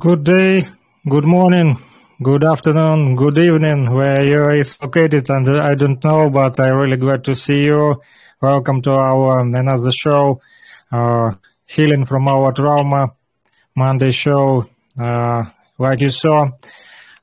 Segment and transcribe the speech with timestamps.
[0.00, 0.66] Good day,
[1.06, 1.76] good morning,
[2.22, 6.96] good afternoon, good evening, where you is located, and I don't know, but I'm really
[6.96, 8.00] glad to see you.
[8.40, 10.40] Welcome to our another show,
[10.90, 11.32] uh,
[11.66, 13.12] healing from our trauma
[13.76, 14.70] Monday show.
[14.98, 15.44] Uh,
[15.78, 16.50] like you saw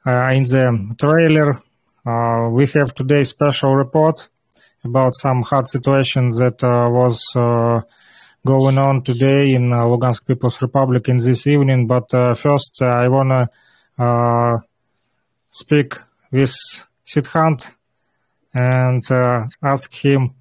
[0.05, 1.59] uh, in the trailer,
[2.05, 4.29] uh, we have today special report
[4.83, 7.81] about some hard situation that uh, was uh,
[8.45, 11.87] going on today in uh, Lugansk People's Republic in this evening.
[11.87, 13.49] But uh, first, uh, I want
[13.97, 14.63] to
[15.49, 15.95] speak
[16.31, 16.55] with
[17.05, 17.73] Siddhant
[18.53, 19.05] and
[19.63, 20.33] ask him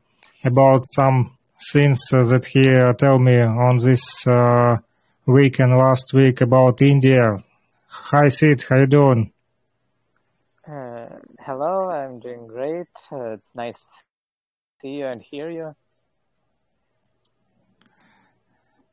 [0.44, 1.36] about some
[1.72, 2.64] things that he
[2.98, 4.26] told me on this
[5.26, 7.42] week and last week about India.
[7.88, 8.64] Hi, Sid.
[8.68, 9.32] How you doing?
[10.68, 11.08] Uh,
[11.40, 12.86] hello, I'm doing great.
[13.10, 13.86] Uh, it's nice to
[14.82, 15.74] see you and hear you.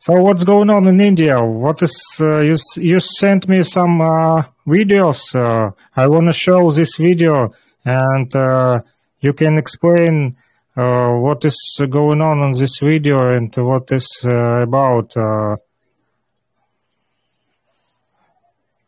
[0.05, 1.41] So what's going on in India?
[1.41, 2.57] What is uh, you?
[2.75, 5.33] You sent me some uh, videos.
[5.33, 7.53] Uh, I want to show this video,
[7.85, 8.81] and uh,
[9.21, 10.35] you can explain
[10.75, 11.57] uh, what is
[11.89, 15.15] going on in this video and what is uh, about.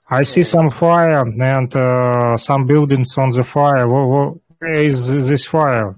[0.09, 3.88] I see some fire and some buildings on the fire.
[3.88, 5.96] Where is this fire?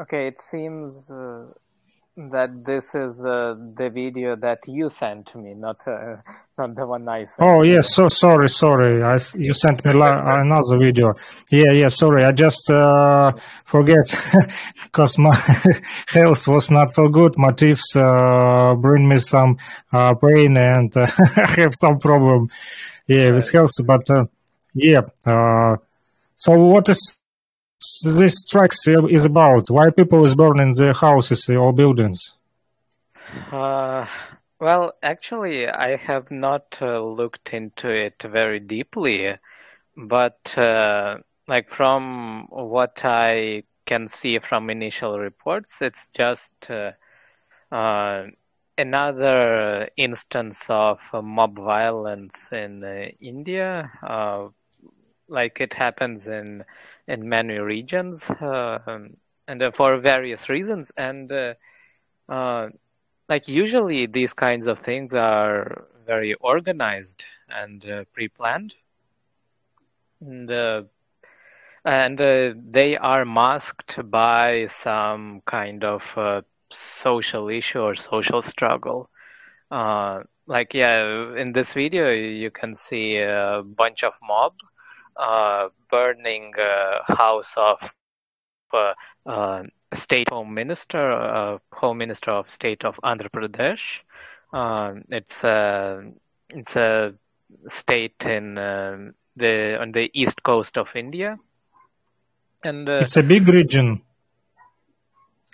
[0.00, 1.46] Okay, it seems uh,
[2.30, 6.16] that this is uh, the video that you sent to me, not uh,
[6.56, 7.40] not the one I sent.
[7.40, 9.02] Oh yes, so sorry, sorry.
[9.02, 11.14] I, you sent me la- another video.
[11.50, 11.88] Yeah, yeah.
[11.88, 13.32] Sorry, I just uh,
[13.64, 14.14] forget
[14.84, 15.34] because my
[16.06, 17.36] health was not so good.
[17.36, 19.56] My teeth uh, bring me some
[19.92, 22.50] uh, pain, and I have some problem.
[23.08, 24.06] Yeah, with health, but
[24.74, 25.00] yeah.
[26.36, 27.17] so what is
[28.04, 29.70] this strikes is about?
[29.70, 32.34] Why people is burning their houses or buildings?
[33.52, 34.06] Uh,
[34.60, 39.34] well, actually, I have not uh, looked into it very deeply,
[39.96, 46.92] but uh, like from what I can see from initial reports, it's just uh,
[47.72, 48.26] uh,
[48.76, 53.90] another instance of mob violence in uh, India.
[55.28, 56.64] like it happens in
[57.08, 59.16] in many regions uh, um,
[59.48, 62.68] and uh, for various reasons and uh,
[63.28, 68.74] like usually these kinds of things are very organized and pre-planned
[70.20, 70.50] and
[71.84, 76.42] and uh, they are masked by some kind of uh,
[76.72, 79.10] social issue or social struggle.
[79.70, 84.67] Uh, like, yeah, in this video, you can see a bunch of mob uh,
[85.90, 87.78] burning uh, house of
[89.26, 89.62] uh,
[89.94, 94.00] state home minister, home minister of state of Andhra Pradesh.
[95.10, 96.02] it's a
[96.50, 97.14] it's a
[97.68, 101.38] state in the on the east coast of India,
[102.64, 104.02] and it's a big region.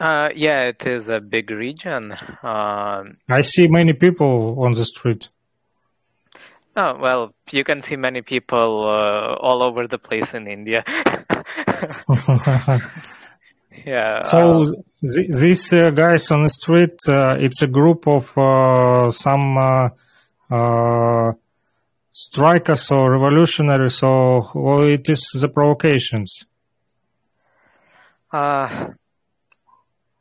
[0.00, 2.12] Uh, yeah, it is a big region.
[2.42, 5.28] Uh, I see many people on the street.
[6.76, 10.82] Oh, well, you can see many people uh, all over the place in India.
[13.86, 14.22] yeah.
[14.22, 14.72] So uh,
[15.14, 19.56] th- these uh, guys on the street, uh, it's a group of uh, some
[20.50, 21.32] uh,
[22.10, 26.44] strikers or revolutionaries, or, or it is the provocations?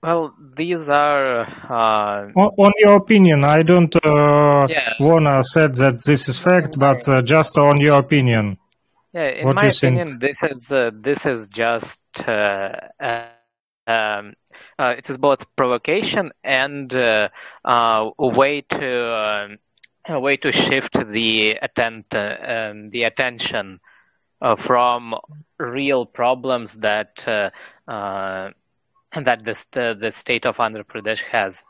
[0.03, 1.43] Well, these are.
[1.43, 4.95] Uh, on, on, your opinion, I don't uh, yeah.
[4.99, 8.57] wanna say that this is fact, but uh, just on your opinion.
[9.13, 10.21] Yeah, in what my opinion, think?
[10.21, 13.27] this is uh, this is just uh, uh,
[13.87, 14.33] um,
[14.77, 17.31] it is both provocation and a
[18.17, 19.57] way to um,
[20.09, 23.79] a way to shift the attent um, the attention
[24.57, 25.15] from
[25.57, 27.25] real problems that
[29.25, 31.63] that this, the, the state of Andhra Pradesh has.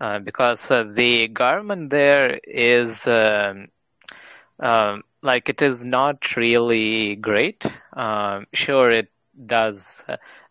[0.00, 3.68] Uh, because uh, the government there is um,
[4.58, 7.64] um, like it is not really great.
[7.92, 9.10] Um, sure, it
[9.46, 10.02] does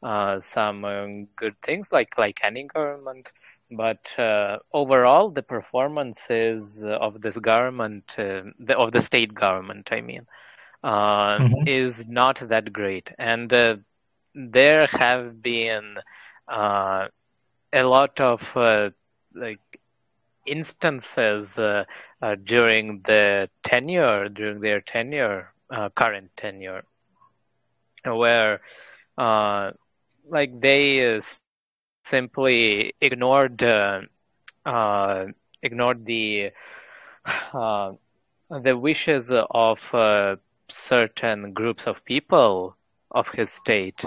[0.04, 3.32] uh, some um, good things like like any government,
[3.70, 10.02] but uh, overall the performances of this government, uh, the, of the state government, I
[10.02, 10.26] mean,
[10.84, 11.68] uh, mm-hmm.
[11.68, 13.76] is not that great, and uh,
[14.34, 15.98] there have been
[16.52, 17.08] uh,
[17.74, 18.42] a lot of
[19.36, 19.60] like
[20.46, 21.56] instances
[22.46, 25.54] during the tenure during their tenure
[25.96, 26.84] current tenure
[28.06, 28.62] where
[30.30, 31.20] like they
[32.04, 32.50] simply
[33.02, 34.02] ignored uh,
[34.66, 35.26] uh,
[35.64, 36.52] ignored the
[37.54, 37.92] uh,
[38.50, 40.36] the wishes of uh,
[40.70, 42.76] certain groups of people
[43.12, 44.04] of his state,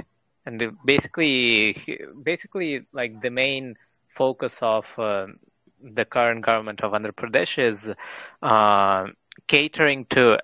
[0.46, 1.76] and basically,
[2.22, 3.76] basically, like the main
[4.16, 5.26] focus of uh,
[5.82, 7.90] the current government of Andhra Pradesh is
[8.42, 9.06] uh,
[9.48, 10.38] catering to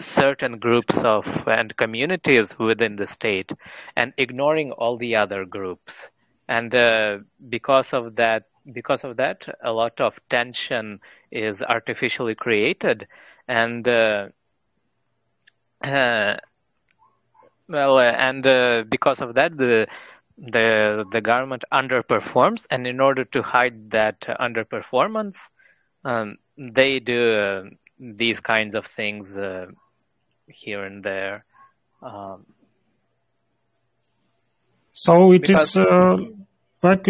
[0.00, 3.52] certain groups of and communities within the state
[3.96, 6.08] and ignoring all the other groups.
[6.48, 11.00] And uh, because of that because of that a lot of tension
[11.30, 13.06] is artificially created.
[13.48, 14.28] And uh,
[15.82, 16.36] uh,
[17.70, 19.86] well uh, and uh, because of that the
[20.36, 25.38] the the government underperforms and in order to hide that underperformance
[26.04, 27.62] um, they do uh,
[27.98, 29.38] these kinds of things
[30.48, 31.44] here and there
[32.02, 32.44] um,
[34.92, 36.16] so it is uh,
[36.82, 37.06] like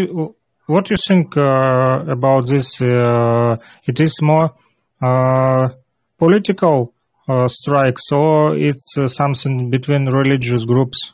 [0.70, 2.80] what you think uh, about this?
[2.80, 4.54] Uh, it is more
[5.02, 5.68] uh,
[6.16, 6.99] political uh,
[7.48, 11.12] strikes, or it's uh, something between religious groups?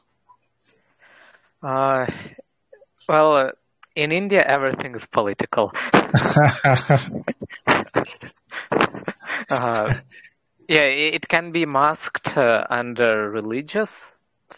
[3.09, 3.53] well,
[3.97, 5.73] in India, everything is political.
[9.51, 9.95] yeah,
[10.69, 14.07] it can be masked under religious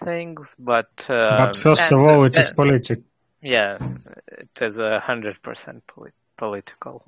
[0.05, 3.05] things, but uh, but first and, of all, it uh, is political.
[3.43, 3.79] Yeah,
[4.27, 5.85] it is a hundred percent
[6.37, 7.03] political.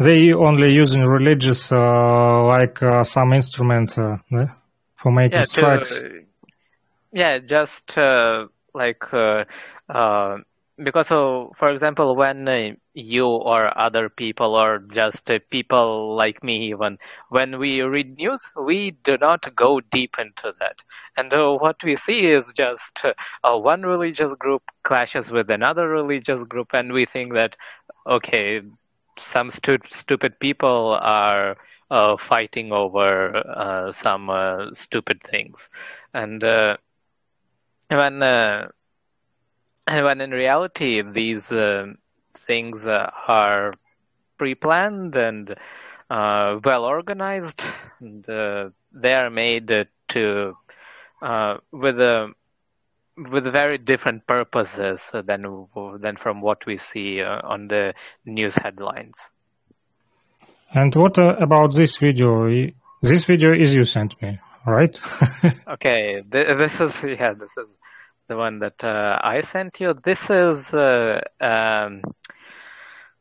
[0.00, 4.16] They only using religious uh, like uh, some instrument uh,
[4.96, 5.98] for making yeah, strikes.
[6.00, 6.22] To,
[7.12, 9.04] yeah, just uh, like
[10.82, 16.42] because so for example when uh, you or other people or just uh, people like
[16.42, 16.98] me even
[17.28, 20.76] when we read news we do not go deep into that
[21.16, 26.42] and uh, what we see is just uh, one religious group clashes with another religious
[26.48, 27.56] group and we think that
[28.06, 28.62] okay
[29.20, 31.56] some stu- stupid people are
[31.90, 34.30] uh, fighting over uh, some
[34.74, 35.68] stupid things.
[36.14, 36.42] And
[37.88, 38.22] when
[39.86, 41.86] when in reality these uh,
[42.36, 43.74] things uh, are
[44.38, 45.54] pre-planned and
[46.10, 47.62] uh, well organized
[48.00, 50.56] and uh, they are made to
[51.22, 52.32] uh, with a
[53.30, 55.66] with very different purposes than
[56.00, 57.92] than from what we see uh, on the
[58.24, 59.30] news headlines
[60.72, 62.48] and what about this video
[63.02, 65.00] this video is you sent me right
[65.68, 67.66] okay this is yeah this is
[68.30, 69.92] the one that uh, I sent you.
[69.92, 72.00] This is a uh, um,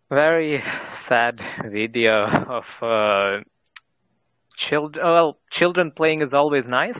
[0.10, 0.64] very
[0.94, 2.28] sad video
[2.58, 3.40] of uh,
[4.56, 5.04] children.
[5.04, 7.00] Well, children playing is always nice,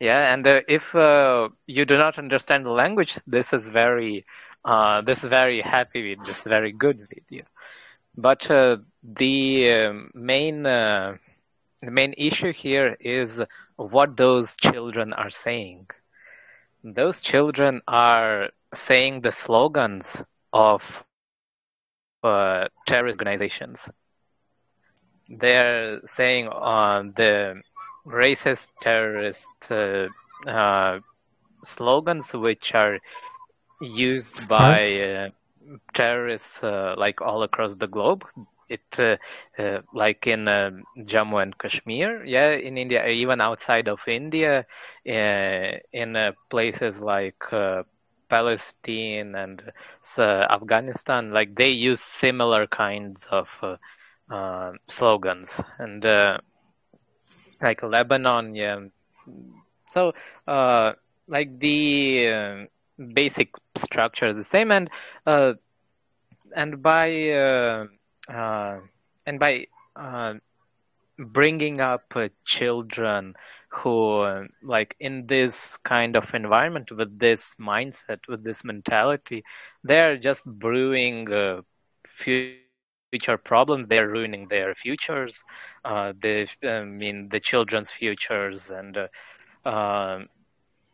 [0.00, 0.32] yeah.
[0.32, 4.24] And uh, if uh, you do not understand the language, this is very,
[4.64, 7.44] uh, this is very happy with this very good video.
[8.16, 8.42] But
[9.02, 11.18] the um, main the
[11.90, 13.40] main issue here is
[13.76, 15.86] what those children are saying
[16.84, 20.82] those children are saying the slogans of
[22.22, 23.88] uh, terrorist organizations.
[25.28, 27.62] They're saying uh, the
[28.06, 30.06] racist terrorist uh,
[30.48, 30.98] uh
[31.64, 32.98] slogans which are
[33.80, 35.28] used by uh,
[35.94, 38.24] terrorists uh, like all across the globe.
[38.68, 39.16] It uh,
[39.60, 44.64] uh, like in uh, Jammu and Kashmir, yeah, in India, even outside of India,
[45.08, 47.82] uh, in uh, places like uh,
[48.28, 49.62] Palestine and
[50.18, 53.48] Afghanistan, like they use similar kinds of
[54.88, 56.04] slogans, and
[57.62, 58.78] like Lebanon, yeah.
[59.90, 60.12] So,
[61.28, 62.66] like the
[63.14, 64.88] basic structure is the same, and
[66.54, 67.86] and by uh,
[69.26, 70.34] and by uh,
[71.18, 73.34] bringing up uh, children
[73.70, 79.42] who like in this kind of environment with this mindset with this mentality
[79.84, 81.60] they're just brewing uh,
[83.10, 85.42] future problems they're ruining their futures
[85.84, 90.28] uh, i mean the children's futures and uh, um,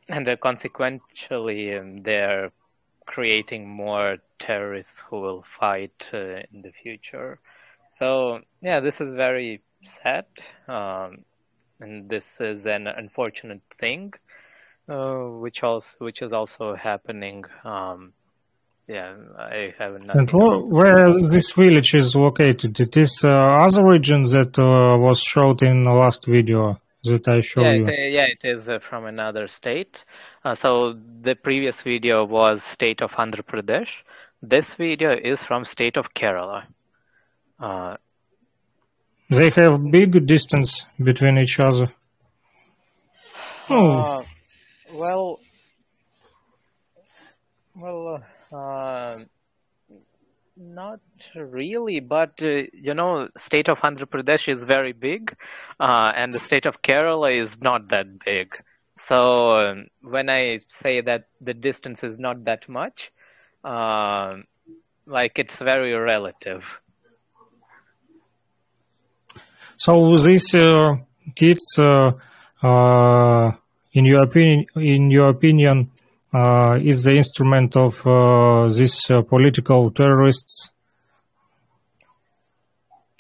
[0.08, 2.50] and uh, consequently um, they're
[3.06, 7.38] creating more terrorists who will fight uh, in the future
[7.92, 10.26] so yeah this is very sad
[10.68, 11.24] um,
[11.80, 14.12] and this is an unfortunate thing,
[14.88, 17.44] uh, which also which is also happening.
[17.64, 18.12] Um,
[18.88, 20.16] yeah, I have not.
[20.16, 22.78] And where, where this village is located?
[22.78, 27.40] It is uh, other region that uh, was showed in the last video that I
[27.40, 27.86] showed yeah, you.
[27.86, 30.04] It, yeah, it is uh, from another state.
[30.44, 34.02] Uh, so the previous video was state of Andhra Pradesh.
[34.42, 36.64] This video is from state of Kerala.
[37.58, 37.96] Uh,
[39.30, 41.92] they have big distance between each other.
[43.68, 43.96] Oh.
[43.96, 44.22] Uh,
[44.92, 45.40] well,
[47.74, 49.18] well, uh,
[50.56, 51.00] not
[51.34, 55.36] really, but uh, you know, state of Andhra Pradesh is very big,
[55.80, 58.56] uh, and the state of Kerala is not that big.
[58.98, 63.12] So um, when I say that the distance is not that much,
[63.62, 64.36] uh,
[65.06, 66.64] like it's very relative.
[69.76, 70.96] So these uh,
[71.34, 72.12] kids, uh,
[73.92, 75.90] in your opinion, in your opinion,
[76.34, 78.02] is the instrument of
[78.74, 80.70] these political terrorists?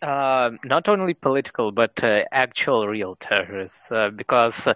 [0.02, 4.68] Uh, not only political but uh, actual real terrorists uh, because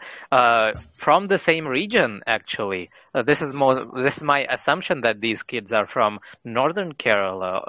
[0.96, 2.90] from the same region actually
[3.26, 7.62] this is more this is my assumption that these kids are from northern kerala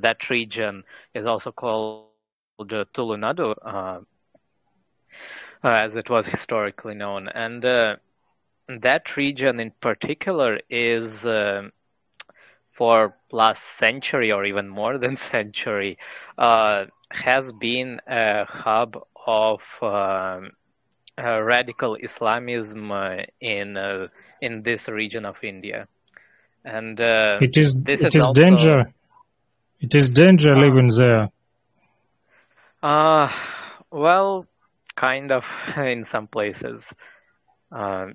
[0.00, 0.82] that region
[1.14, 2.08] is also called
[2.60, 4.02] Tulunadu, uh, uh,
[5.62, 7.28] as it was historically known.
[7.28, 7.96] And uh,
[8.68, 11.68] that region in particular is uh,
[12.72, 15.98] for last century or even more than century
[16.38, 20.50] uh, has been a hub of um,
[21.16, 23.76] radical Islamism uh, in
[24.40, 25.86] in this region of India.
[26.64, 28.92] And it is this it is, is also, danger.
[29.80, 31.28] It is danger living there.
[32.82, 33.30] Uh,
[33.90, 34.46] well,
[34.96, 35.44] kind of
[35.76, 36.92] in some places.
[37.72, 38.08] Uh,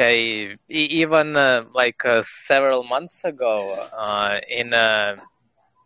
[0.00, 5.16] yeah, even uh, like uh, several months ago, uh, in uh,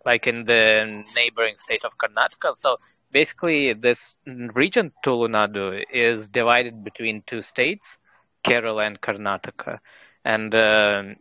[0.04, 2.56] like in the neighboring state of Karnataka.
[2.56, 2.76] So
[3.12, 4.14] basically, this
[4.54, 7.98] region Tulunadu is divided between two states,
[8.44, 9.78] Kerala and Karnataka,
[10.24, 11.16] and um,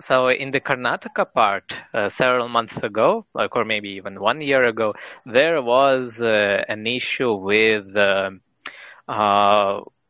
[0.00, 4.64] so in the Karnataka part, uh, several months ago, like or maybe even one year
[4.64, 4.94] ago,
[5.26, 8.30] there was uh, an issue with uh,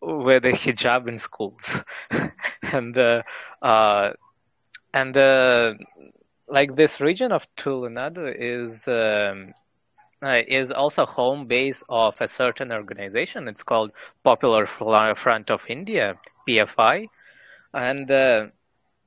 [0.02, 1.76] uh with the hijab in schools,
[2.62, 3.22] and uh,
[3.62, 4.12] uh,
[4.94, 5.16] and
[6.48, 8.86] like this region of Tulunadu is.
[8.88, 9.54] Um,
[10.22, 13.48] is also home base of a certain organization.
[13.48, 13.92] It's called
[14.24, 17.08] Popular Front of India, PFI,
[17.74, 18.10] and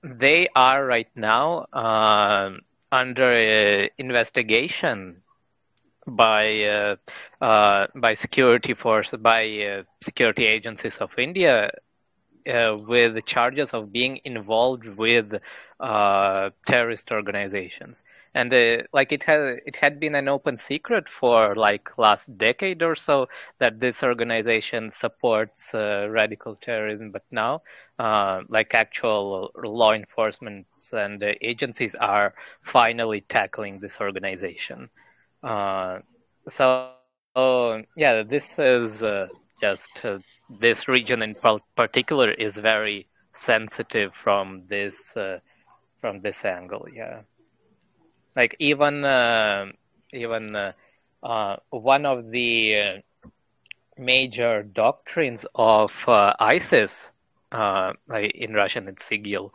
[0.03, 2.51] they are right now uh,
[2.91, 5.22] under uh, investigation
[6.07, 6.95] by uh,
[7.41, 11.69] uh, by security force by uh, security agencies of India
[12.47, 15.33] uh, with charges of being involved with
[16.65, 18.03] terrorist organizations.
[18.35, 22.81] And uh, like it had it had been an open secret for like last decade
[22.81, 23.27] or so
[23.59, 27.11] that this organization supports uh, radical terrorism.
[27.11, 27.61] But now
[27.99, 32.33] uh, like actual law enforcement and agencies are
[32.63, 34.89] finally tackling this organization
[35.43, 35.99] uh,
[36.49, 36.89] so
[37.95, 39.27] yeah this is uh,
[39.61, 40.17] just uh,
[40.61, 41.35] this region in
[41.75, 45.13] particular is very sensitive from this
[46.01, 47.21] from this angle yeah
[48.35, 49.65] like even uh,
[50.13, 50.71] even uh,
[51.23, 53.27] uh, one of the uh,
[53.97, 57.11] major doctrines of uh, ISIS,
[57.51, 57.93] uh,
[58.33, 59.51] in Russian it's IGIL.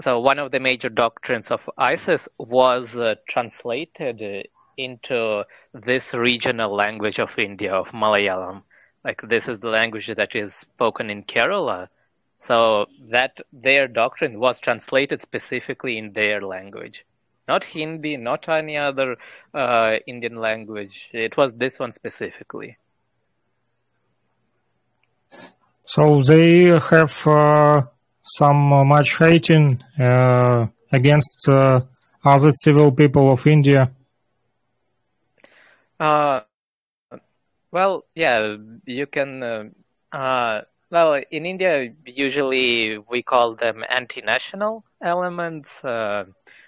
[0.00, 2.96] So one of the major doctrines of ISIS was
[3.28, 8.62] translated into this regional language of India, of Malayalam.
[9.04, 11.88] Like this is the language that is spoken in Kerala.
[12.42, 17.04] So that their doctrine was translated specifically in their language
[17.50, 19.16] not Hindi, not any other
[19.52, 20.96] uh, Indian language.
[21.12, 22.76] It was this one specifically.
[25.84, 27.82] So they have uh,
[28.22, 31.80] some uh, much hating uh, against uh,
[32.24, 33.90] other civil people of India.
[37.72, 39.72] Well, yeah, you can.
[40.92, 45.80] Well, in India, usually we call them anti-national elements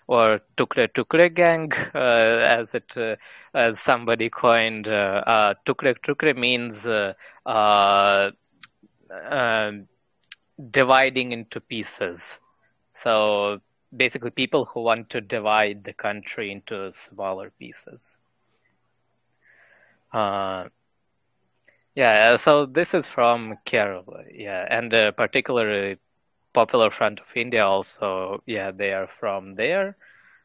[0.06, 3.16] or tukre tukre gang, uh, as it uh,
[3.54, 4.88] as somebody coined.
[4.88, 6.86] Uh, uh, tukre tukre means
[10.70, 12.38] dividing into pieces.
[12.94, 13.60] So
[13.94, 18.16] basically, people who want to divide the country into smaller pieces.
[20.12, 20.68] Uh,
[21.94, 25.98] yeah, so this is from Kerala, yeah, and uh, particularly
[26.52, 29.96] Popular Front of India also, yeah, they are from there.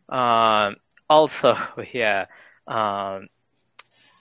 [0.10, 0.72] Uh,
[1.10, 1.58] also,
[1.94, 2.26] yeah,
[2.68, 3.28] um,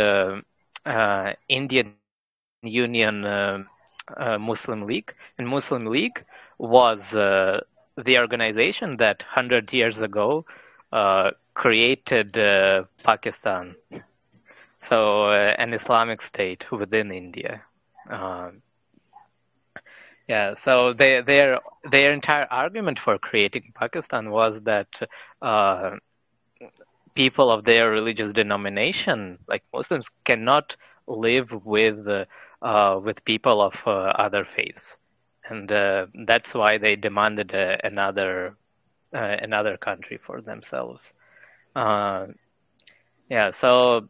[1.49, 3.63] Indian Union uh,
[4.17, 6.23] uh, Muslim League, and Muslim League
[6.59, 7.61] was uh,
[8.05, 10.45] the organization that hundred years ago
[11.53, 12.33] created
[13.03, 13.75] Pakistan,
[14.81, 17.61] so an Islamic state within India.
[18.09, 18.61] Um,
[20.27, 24.87] yeah, so they, their their entire argument for creating Pakistan was that
[25.41, 25.91] uh,
[27.15, 30.75] people of their religious denomination, like Muslims, cannot
[31.07, 32.25] live with uh,
[32.61, 34.97] uh, with people of uh, other faiths,
[35.49, 38.55] and uh, that's why they demanded another
[39.13, 41.13] another country for themselves.
[43.29, 44.07] yeah, so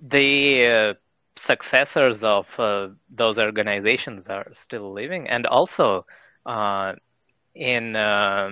[0.00, 0.94] the
[1.38, 6.06] successors of uh, those organizations are still living, and also
[6.46, 6.94] uh,
[7.54, 8.50] in uh,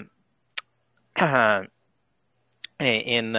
[2.81, 3.37] in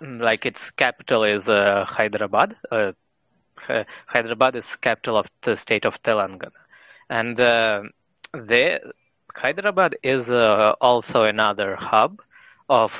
[0.00, 2.56] like its capital is uh, Hyderabad.
[2.70, 2.92] Uh,
[4.06, 6.50] Hyderabad is capital of the state of Telangana,
[7.08, 7.82] and uh,
[8.32, 8.78] they,
[9.34, 12.20] Hyderabad is uh, also another hub
[12.68, 12.92] of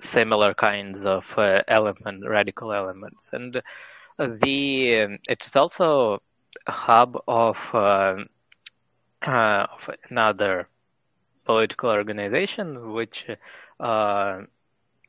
[0.00, 1.24] similar kinds of
[1.68, 3.60] element, radical elements, and
[4.18, 6.20] the it's also
[6.66, 8.16] a hub of, uh,
[9.26, 10.68] uh, of another
[11.44, 13.26] political organization, which
[13.80, 14.40] uh,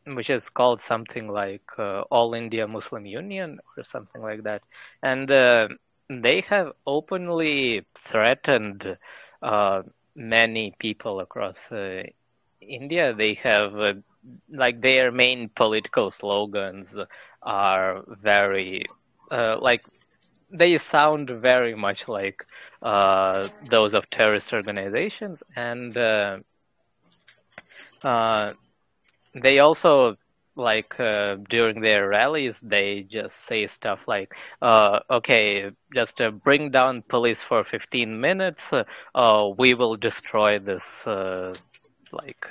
[0.05, 4.61] which is called something like uh, All India Muslim Union or something like that,
[5.03, 5.67] and uh,
[6.09, 8.97] they have openly threatened
[9.41, 9.81] uh,
[10.15, 11.69] many people across
[12.61, 13.13] India.
[13.13, 13.73] They have
[14.51, 16.95] like their main political slogans
[17.41, 18.85] are very
[19.31, 19.83] like
[20.51, 22.45] they sound very much like
[22.81, 26.37] uh, those of terrorist organizations, and uh,
[28.03, 28.53] uh,
[29.41, 30.15] they also
[30.61, 36.71] like uh, during their rallies they just say stuff like uh, okay just uh, bring
[36.71, 38.71] down police for 15 minutes
[39.57, 41.05] we will destroy this
[42.11, 42.45] like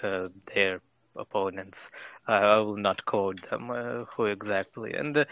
[0.55, 0.81] their
[1.17, 1.91] opponents.
[2.27, 3.69] I will not quote them
[4.17, 4.95] who exactly.
[4.95, 5.27] And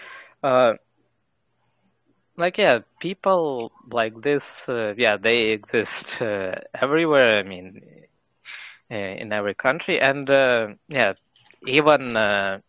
[2.36, 7.80] like yeah people like this uh, yeah they exist uh, everywhere i mean
[8.90, 10.00] uh, in every country.
[10.00, 11.14] And uh, yeah
[11.66, 12.60] even uh,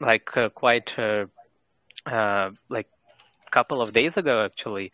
[0.00, 2.88] like uh, quite like
[3.46, 4.92] a couple of days ago actually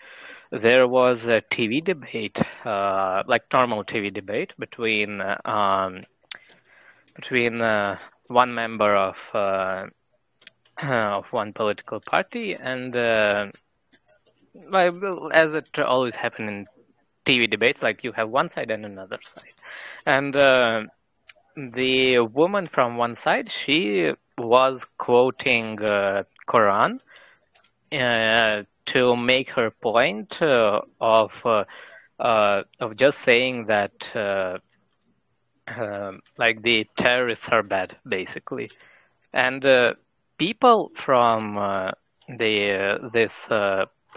[0.51, 6.05] there was a tv debate like normal tv debate between um,
[7.15, 7.59] between
[8.29, 9.17] one member of
[10.83, 12.97] of one political party and
[15.33, 16.67] as it always happens in
[17.27, 19.53] TV debates, like you have one side and another side,
[20.07, 20.83] and uh,
[21.57, 27.01] the woman from one side, she was quoting uh, Quran
[27.93, 31.65] uh, to make her point uh, of uh,
[32.19, 34.11] uh, of just saying that
[35.69, 38.71] um, like the terrorists are bad, basically,
[39.33, 39.65] and
[40.39, 41.55] people from
[42.29, 43.49] the this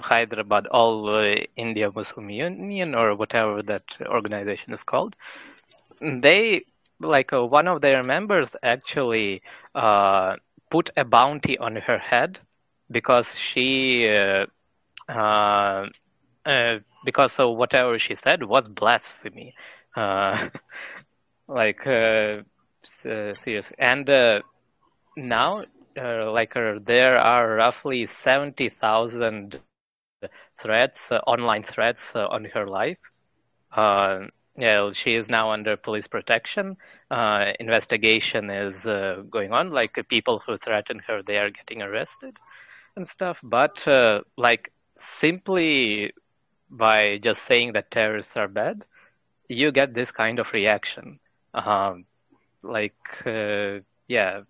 [0.01, 5.15] Hyderabad All uh, India Muslim Union or whatever that organization is called.
[6.01, 6.63] They
[6.99, 9.41] like uh, one of their members actually
[9.75, 10.35] uh,
[10.69, 12.39] put a bounty on her head
[12.91, 14.45] because she uh,
[15.12, 15.85] uh,
[16.45, 19.53] uh because of whatever she said was blasphemy
[21.47, 21.81] like
[22.83, 24.09] seriously and
[25.17, 25.63] now
[25.95, 26.53] like
[26.85, 29.55] there are roughly 70,000
[30.13, 30.55] threats,
[31.12, 33.09] uh, online threats uh, on her life.
[34.60, 36.78] Uh, yeah, she is now under police protection.
[37.12, 39.72] Uh, investigation is uh, going on.
[39.72, 42.38] Like people who threaten her, they are getting arrested
[42.95, 43.39] and stuff.
[43.43, 46.13] But uh, like simply
[46.69, 48.84] by just saying that terrorists are bad,
[49.48, 51.19] you get this kind of reaction.
[51.54, 52.06] Um,
[52.63, 52.95] like
[53.26, 54.41] uh, yeah,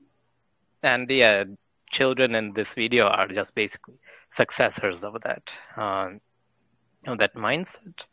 [0.83, 1.45] and yeah,
[1.91, 3.95] children in this video are just basically
[4.29, 5.43] successors of that
[5.77, 6.21] um,
[7.07, 8.05] of that mindset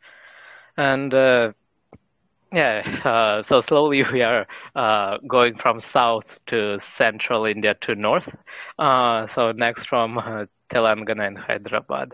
[0.77, 1.51] and uh,
[2.51, 8.29] yeah, uh, so slowly we are uh, going from south to central India to north.
[8.79, 12.13] Uh, so next from uh, Telangana and Hyderabad,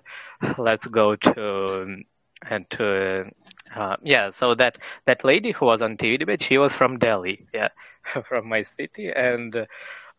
[0.58, 2.04] let's go to
[2.50, 3.30] and to
[3.76, 4.30] uh, yeah.
[4.32, 7.69] So that that lady who was on TV debate, she was from Delhi, yeah,
[8.28, 9.67] from my city, and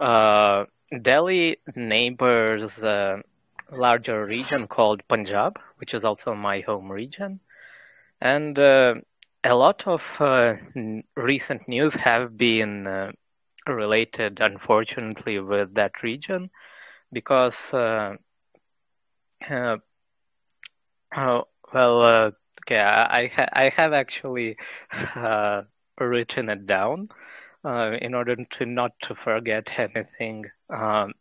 [0.01, 0.65] uh,
[1.03, 2.83] Delhi neighbors
[3.73, 7.41] larger region called Punjab, which is also my home region,
[8.21, 8.59] and
[9.45, 10.55] a lot of uh,
[11.17, 13.13] recent news have been uh,
[13.67, 16.51] related, unfortunately, with that region
[17.13, 18.15] because, uh,
[19.51, 19.77] uh,
[21.15, 21.41] uh
[21.73, 22.31] well, uh,
[22.63, 24.57] okay, I, ha- I have actually
[26.01, 27.09] written it down
[27.65, 31.13] in order to not to forget anything, um,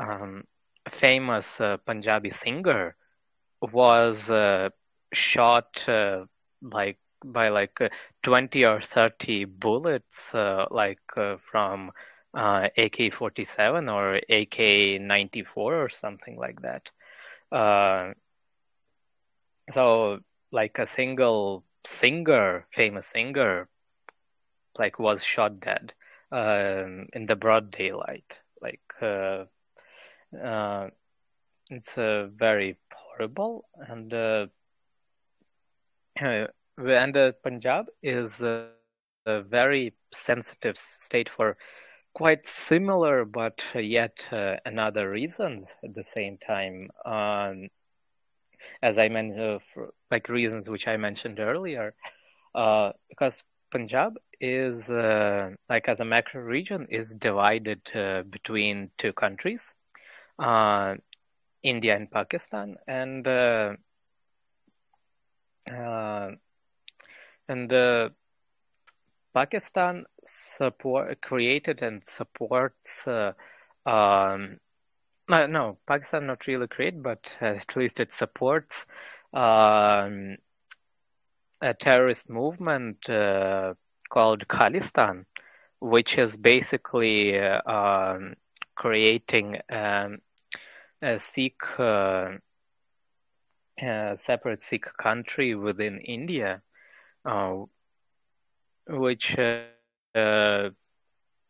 [0.00, 0.44] um,
[0.88, 2.96] famous uh, Punjabi singer
[3.60, 4.70] was uh,
[5.12, 6.24] shot uh,
[6.62, 7.88] like by like uh,
[8.22, 11.90] 20 or 30 bullets uh, like uh, from
[12.34, 16.90] AK-47 or AK-94 or something like that.
[19.70, 20.20] so
[20.50, 23.68] like a single singer, famous singer,
[24.78, 25.92] like was shot dead
[26.32, 28.38] um, in the broad daylight.
[28.60, 28.80] Like
[30.34, 30.88] uh,
[31.70, 34.46] it's uh, very horrible and uh,
[36.78, 38.70] and uh, Punjab is a,
[39.26, 41.56] a, very sensitive state for
[42.14, 46.88] quite similar but yet uh, another reasons at the same time.
[47.04, 47.68] Um,
[48.82, 51.94] as I mentioned, uh, like reasons which I mentioned earlier,
[52.54, 57.80] uh, because Punjab is like as a macro region is divided
[58.30, 59.74] between two countries
[60.38, 60.94] uh,
[61.62, 63.74] India and Pakistan, and uh,
[65.70, 66.30] uh,
[67.48, 68.08] and uh,
[69.34, 73.06] Pakistan support created and supports.
[73.06, 73.32] Uh,
[73.86, 74.58] um,
[75.28, 78.86] no, Pakistan not really create, but at least it supports
[79.32, 80.36] um,
[81.60, 83.74] a terrorist movement uh,
[84.08, 85.24] called Khalistan,
[85.80, 88.34] which is basically um,
[88.76, 90.27] creating um, a
[91.16, 92.38] Sikh, uh,
[93.80, 96.62] a separate Sikh country within India,
[97.24, 97.54] uh,
[98.88, 99.52] which uh,
[100.14, 100.68] uh, uh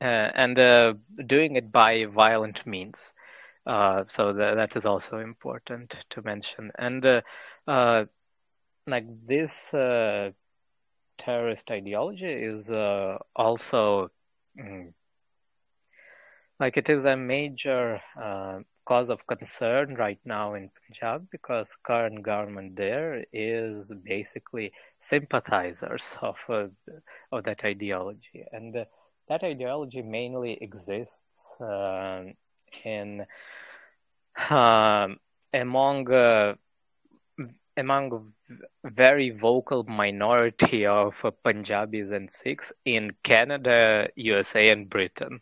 [0.01, 0.95] and uh,
[1.27, 3.13] doing it by violent means.
[3.65, 6.71] so that that is also important to mention.
[6.79, 7.05] And
[8.87, 9.71] like this
[11.19, 12.71] terrorist ideology is
[13.37, 14.11] also
[14.59, 14.93] mm,
[16.61, 18.01] like it is a major
[18.89, 26.37] cause of concern right now in Punjab because current government there is basically sympathizers of
[26.49, 26.69] uh,
[27.33, 28.85] of that ideology, and uh,
[29.29, 31.21] that ideology mainly exists
[31.61, 32.23] uh,
[32.85, 33.27] in
[34.51, 35.19] um,
[35.53, 36.55] among uh,
[37.77, 38.33] among
[38.85, 45.41] very vocal minority of Punjabis and Sikhs in Canada, USA, and Britain.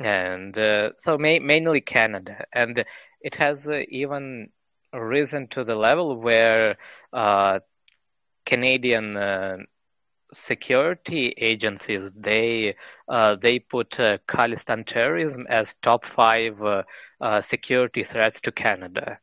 [0.00, 2.84] Uh, and uh, so ma- mainly Canada, and
[3.20, 4.48] it has uh, even
[4.92, 6.76] risen to the level where
[7.12, 7.58] uh,
[8.46, 9.56] Canadian uh,
[10.32, 12.74] security agencies they
[13.08, 16.56] uh, they put uh, Khalistan terrorism as top five
[17.40, 19.18] security threats to Canada.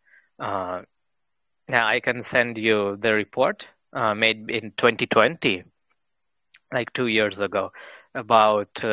[1.70, 3.68] now I can send you the report
[4.16, 5.64] made in 2020,
[6.74, 7.72] like two years ago,
[8.14, 8.84] about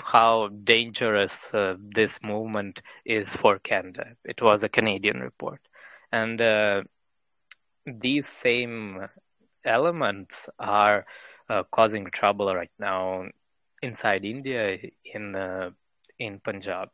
[0.00, 4.14] how dangerous uh, this movement is for Canada.
[4.24, 5.60] It was a Canadian report.
[6.12, 6.82] And uh,
[7.86, 9.08] these same
[9.64, 11.04] elements are
[11.48, 13.24] uh, causing trouble right now
[13.82, 15.70] inside India in uh,
[16.18, 16.88] in Punjab.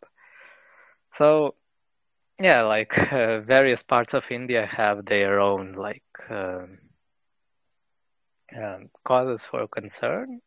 [1.14, 1.55] So
[2.40, 6.79] yeah, like uh, various parts of India have their own like um,
[8.57, 10.40] um, causes for concern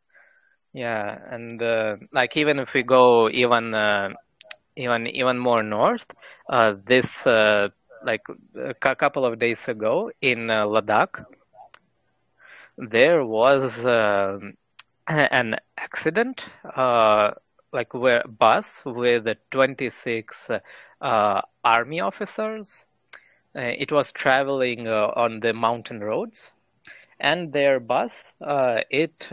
[0.72, 4.10] yeah, and uh, like even if we go even uh,
[4.76, 6.06] even even more north,
[6.50, 7.68] uh, this uh,
[8.04, 8.22] like
[8.56, 11.24] a couple of days ago in uh, Ladakh,
[12.76, 14.54] there was um,
[15.08, 17.30] an accident, uh,
[17.72, 20.50] like where bus with 26
[21.00, 22.84] army officers.
[23.54, 26.50] it was traveling on the mountain roads,
[27.20, 28.32] and their bus
[28.90, 29.26] it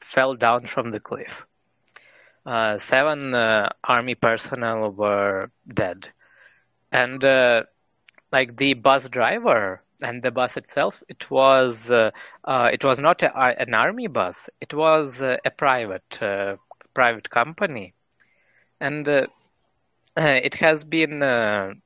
[0.00, 1.46] fell down from the cliff.
[2.46, 6.08] Uh, seven uh, army personnel were dead,
[6.92, 7.62] and uh,
[8.32, 12.10] like the bus driver and the bus itself, it was uh,
[12.44, 14.48] uh, it was not a, an army bus.
[14.60, 16.18] It was uh, a private
[16.94, 17.94] private company,
[18.80, 19.06] and
[20.16, 21.82] it has been um,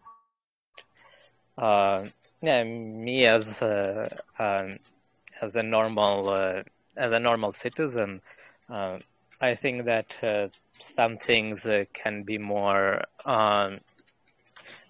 [1.57, 2.05] uh,
[2.41, 4.77] yeah, me as a, um,
[5.41, 6.61] as a normal uh,
[6.97, 8.21] as a normal citizen,
[8.69, 8.97] uh,
[9.41, 10.47] I think that uh,
[10.81, 13.79] some things uh, can be more um,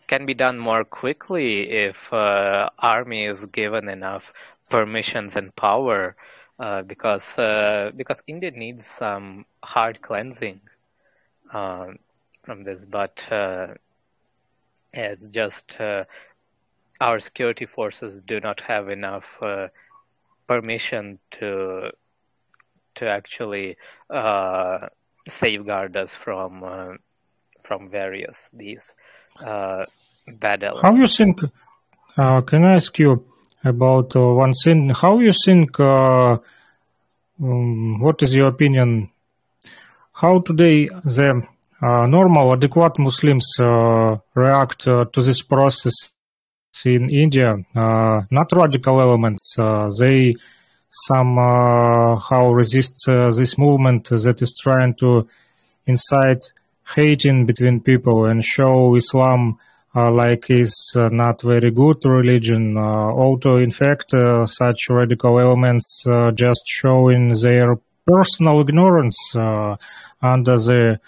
[0.07, 4.33] can be done more quickly if uh, army is given enough
[4.69, 6.15] permissions and power,
[6.87, 7.35] because
[7.95, 10.61] because India needs some hard cleansing
[11.53, 11.99] um,
[12.43, 13.23] from this, but
[14.93, 15.77] it's just
[16.99, 19.67] our security forces do not have enough uh,
[20.47, 21.89] permission to
[22.95, 23.77] to actually
[24.09, 24.79] uh,
[25.27, 26.93] safeguard us from uh,
[27.63, 28.93] from various these
[29.45, 29.85] uh,
[30.27, 30.87] bad elements.
[30.87, 31.41] How you think?
[32.17, 33.25] Uh, can I ask you
[33.63, 34.89] about uh, one thing?
[34.89, 35.79] How you think?
[35.79, 36.41] Um,
[38.01, 39.09] what is your opinion?
[40.21, 41.47] How today the
[41.81, 43.47] normal, adequate Muslims
[44.35, 45.93] react to this process
[46.85, 49.55] in India, uh, not radical elements.
[49.57, 50.35] Uh, they
[50.89, 55.25] somehow resist uh, this movement that is trying to
[55.85, 56.51] incite
[56.95, 59.57] hating between people and show Islam
[59.95, 62.75] uh, like is uh, not very good religion.
[62.75, 64.11] Uh, although, in fact,
[64.45, 66.03] such radical elements
[66.33, 69.17] just showing their personal ignorance
[70.21, 70.99] under the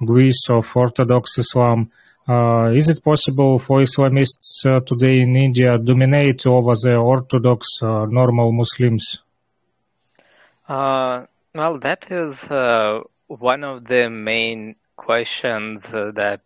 [0.00, 1.90] guise of Orthodox Islam
[2.28, 8.04] Uh, is it possible for Islamists uh, today in India dominate over the Orthodox uh,
[8.04, 9.22] normal Muslims?
[10.68, 11.24] Uh,
[11.54, 16.44] well, that is uh, one of the main questions uh, that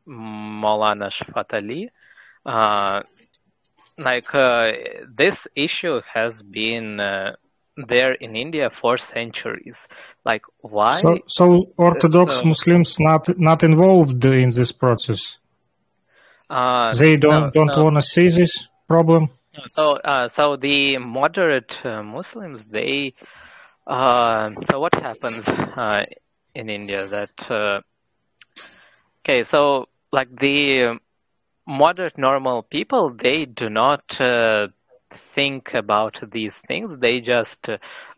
[0.08, 1.10] Maulana
[2.46, 3.02] uh,
[3.98, 4.72] like uh,
[5.16, 7.32] this issue has been uh,
[7.76, 9.86] there in India for centuries.
[10.24, 11.00] Like why?
[11.00, 15.38] So, so Orthodox uh, Muslims not not involved in this process.
[16.48, 17.84] Uh, they don't no, don't no.
[17.84, 19.30] want to see this problem.
[19.66, 23.14] So, uh, so the moderate uh, Muslims, they.
[23.86, 26.04] Uh, so what happens uh,
[26.54, 27.06] in India?
[27.06, 27.82] That
[29.24, 30.98] okay, so like the
[31.66, 34.16] moderate normal people, they do not
[35.12, 36.98] think about these things.
[36.98, 37.68] They just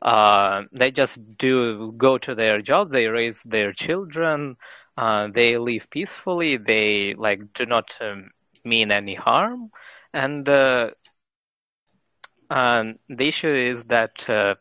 [0.03, 2.91] uh, they just do go to their job.
[2.91, 4.57] They raise their children.
[4.97, 6.57] Uh, they live peacefully.
[6.57, 8.31] They like do not um,
[8.65, 9.71] mean any harm.
[10.13, 10.91] And uh,
[13.09, 14.55] the issue is that uh,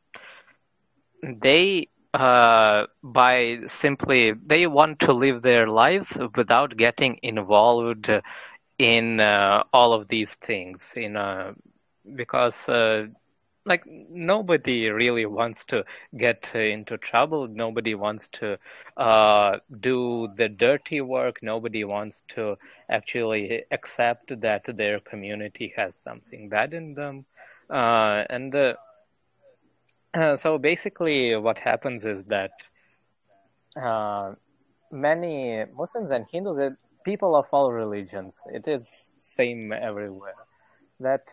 [1.41, 8.09] they uh, by simply they want to live their lives without getting involved
[8.77, 11.15] in uh, all of these things in
[12.15, 13.07] because uh,
[13.65, 15.83] like nobody really wants to
[16.17, 17.47] get into trouble.
[17.47, 18.57] Nobody wants to
[18.95, 21.39] uh, do the dirty work.
[21.41, 22.57] Nobody wants to
[22.89, 27.25] actually accept that their community has something bad in them.
[27.69, 28.73] Uh, and uh,
[30.13, 32.51] uh so basically what happens is that
[33.75, 34.33] uh,
[34.89, 38.35] many muslims and hindus people of all religions.
[38.47, 40.41] It is same everywhere.
[40.99, 41.25] That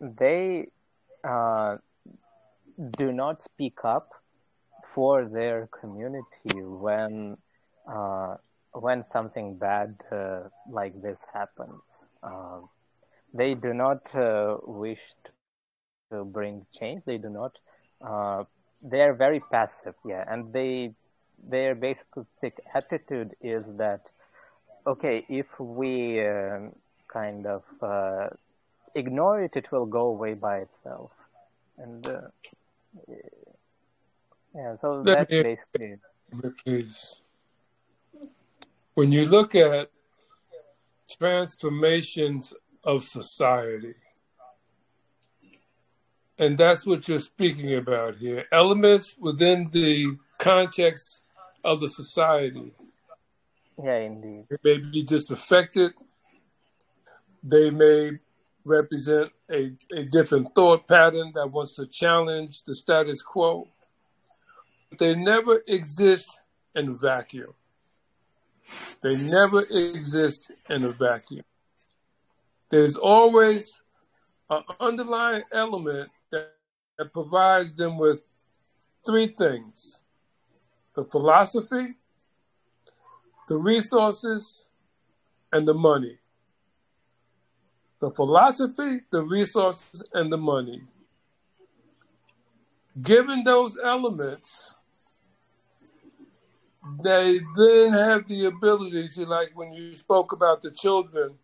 [0.00, 0.68] they
[1.24, 1.76] uh,
[2.96, 4.10] do not speak up
[4.94, 7.36] for their community when
[7.86, 8.36] uh,
[8.72, 11.82] when something bad uh, like this happens.
[12.22, 12.68] Um,
[13.34, 16.42] they do not uh, wish to bring change.
[16.44, 17.52] They do not.
[17.54, 18.44] Uh,
[18.82, 20.94] they are very passive, yeah, and they
[21.42, 22.06] their basic
[22.74, 24.00] attitude is that
[24.86, 26.58] okay, if we uh,
[27.12, 27.62] kind of
[28.94, 31.10] ignore it, it will go away by itself.
[31.78, 32.20] And uh,
[34.54, 36.52] yeah, so Let that's basically it.
[36.64, 37.22] Please.
[38.94, 39.90] When you look at
[41.18, 42.52] transformations
[42.84, 43.94] of society,
[46.38, 51.24] and that's what you're speaking about here elements within the context
[51.64, 52.72] of the society.
[53.82, 54.46] Yeah, indeed.
[54.48, 55.92] They may be disaffected.
[57.42, 58.18] They may
[58.64, 63.68] represent a, a different thought pattern that wants to challenge the status quo.
[64.98, 66.38] They never exist
[66.74, 67.54] in a vacuum.
[69.02, 71.44] They never exist in a vacuum.
[72.70, 73.80] There's always
[74.48, 76.52] an underlying element that,
[76.98, 78.22] that provides them with
[79.06, 80.00] three things
[80.94, 81.94] the philosophy,
[83.48, 84.68] the resources,
[85.52, 86.18] and the money
[88.00, 90.82] the philosophy, the resources, and the money.
[93.02, 94.74] Given those elements,
[97.02, 101.38] they then have the ability to, like when you spoke about the children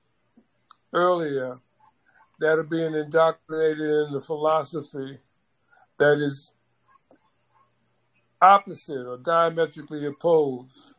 [0.93, 1.59] earlier,
[2.41, 5.19] that are being indoctrinated in the philosophy
[5.99, 6.53] that is
[8.43, 10.93] opposite or diametrically opposed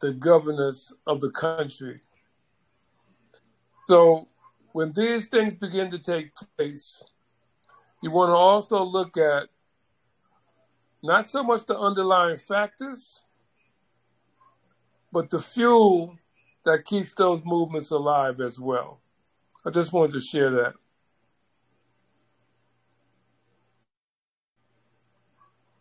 [0.00, 2.00] the governance of the country.
[3.88, 4.28] So
[4.76, 7.02] when these things begin to take place,
[8.02, 9.48] you want to also look at
[11.02, 13.22] not so much the underlying factors,
[15.10, 16.18] but the fuel
[16.66, 19.00] that keeps those movements alive as well.
[19.64, 20.74] I just wanted to share that.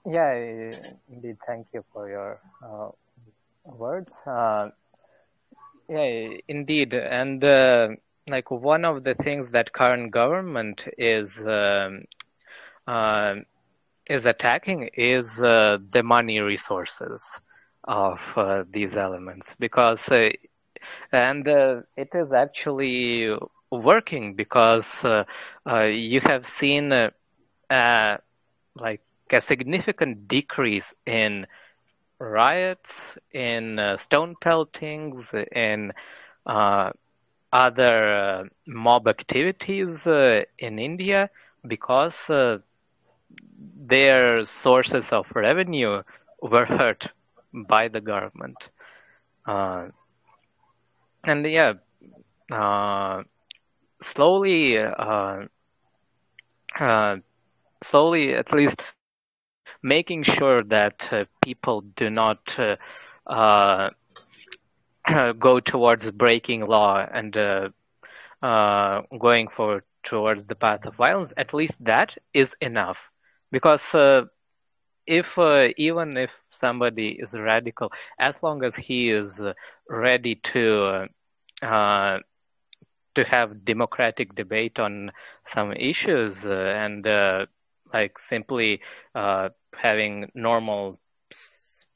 [0.06, 0.72] Yeah,
[1.10, 1.36] indeed.
[1.46, 2.91] Thank you for your uh,
[3.66, 4.14] words.
[4.26, 4.70] Uh,
[5.89, 6.93] yeah, indeed.
[6.93, 7.89] And uh,
[8.28, 13.36] like one of the things that current government is uh,
[14.08, 17.40] is attacking is uh, the money resources
[17.86, 20.30] of uh, these elements because uh,
[21.12, 23.36] and uh, it is actually
[23.72, 25.24] working because uh,
[25.84, 26.94] you have seen
[27.70, 29.02] like
[29.32, 31.46] a significant decrease in
[32.20, 35.92] riots, in stone peltings, in
[37.56, 41.30] other mob activities in India
[41.66, 42.30] because
[43.88, 46.01] their sources of revenue
[46.41, 47.08] were hurt
[47.53, 48.70] by the government.
[49.45, 49.88] Uh,
[51.24, 51.74] and yeah,
[52.51, 53.24] uh,
[54.01, 55.45] slowly, uh,
[56.80, 57.16] uh
[57.84, 58.82] slowly, at least,
[59.82, 62.58] making sure that uh, people do not
[63.28, 63.89] uh,
[65.39, 67.36] go towards breaking law and
[69.20, 71.34] going for towards the path of violence.
[71.38, 72.97] At least that is enough,
[73.51, 73.95] because
[75.08, 79.53] if uh, even if somebody is radical, as long as he is uh,
[79.89, 81.08] ready to
[81.62, 82.18] uh,
[83.16, 85.12] to have democratic debate on
[85.45, 87.45] some issues uh, and uh,
[87.93, 88.82] like simply
[89.16, 90.99] uh, having normal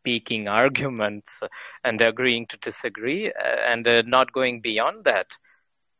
[0.09, 1.39] speaking arguments
[1.83, 3.31] and agreeing to disagree
[3.71, 5.27] and not going beyond that,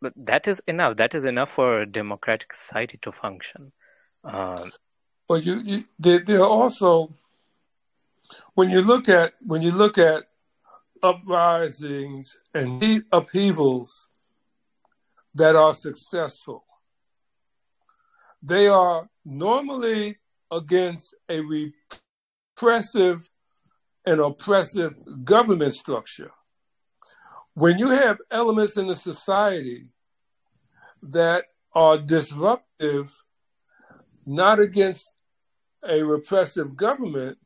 [0.02, 0.98] but that is enough.
[0.98, 3.72] That is enough for a democratic society to function.
[4.24, 4.72] Um,
[5.28, 7.14] well, you, you there, there are also
[8.56, 10.24] when you look at when you look at
[11.04, 14.08] uprisings and upheavals
[15.36, 16.66] that are successful,
[18.42, 20.18] they are normally
[20.52, 21.40] against a
[22.60, 23.30] repressive
[24.06, 24.94] and oppressive
[25.24, 26.32] government structure.
[27.54, 29.88] When you have elements in the society
[31.04, 33.14] that are disruptive
[34.26, 35.16] not against
[35.88, 37.38] a repressive government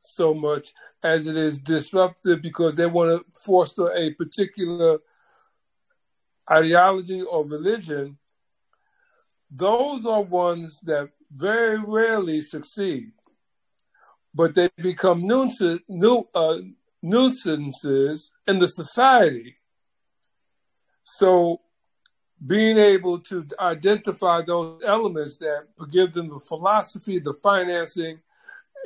[0.00, 0.72] so much
[1.02, 4.98] as it is disruptive because they want to foster a particular
[6.50, 8.18] ideology or religion,
[9.50, 13.12] those are ones that very rarely succeed.
[14.38, 15.82] But they become nuisance,
[16.32, 16.58] uh,
[17.02, 19.56] nuisances in the society.
[21.02, 21.60] So
[22.46, 28.20] being able to identify those elements that give them the philosophy, the financing,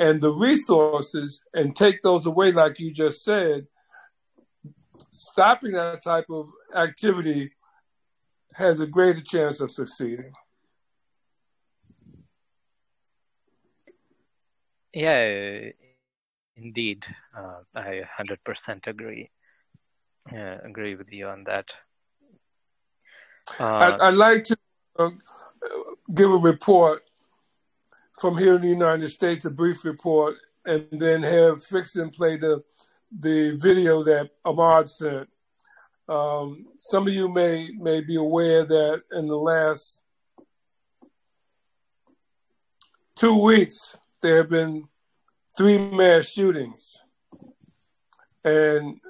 [0.01, 3.67] and the resources and take those away, like you just said,
[5.11, 7.53] stopping that type of activity
[8.55, 10.33] has a greater chance of succeeding.
[14.93, 15.71] Yeah,
[16.57, 17.05] indeed.
[17.37, 19.31] Uh, I 100% agree.
[20.31, 21.71] Yeah, agree with you on that.
[23.59, 23.65] Uh,
[24.01, 24.57] I, would like to
[24.99, 25.11] uh,
[26.15, 27.03] give a report
[28.21, 32.63] from here in the United States, a brief report, and then have Fixon play the
[33.21, 35.29] the video that Ahmad sent.
[36.09, 40.03] Um, some of you may may be aware that in the last
[43.17, 44.85] two weeks there have been
[45.57, 46.97] three mass shootings,
[48.45, 49.01] and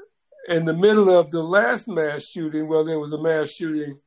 [0.48, 3.98] in the middle of the last mass shooting, well, there was a mass shooting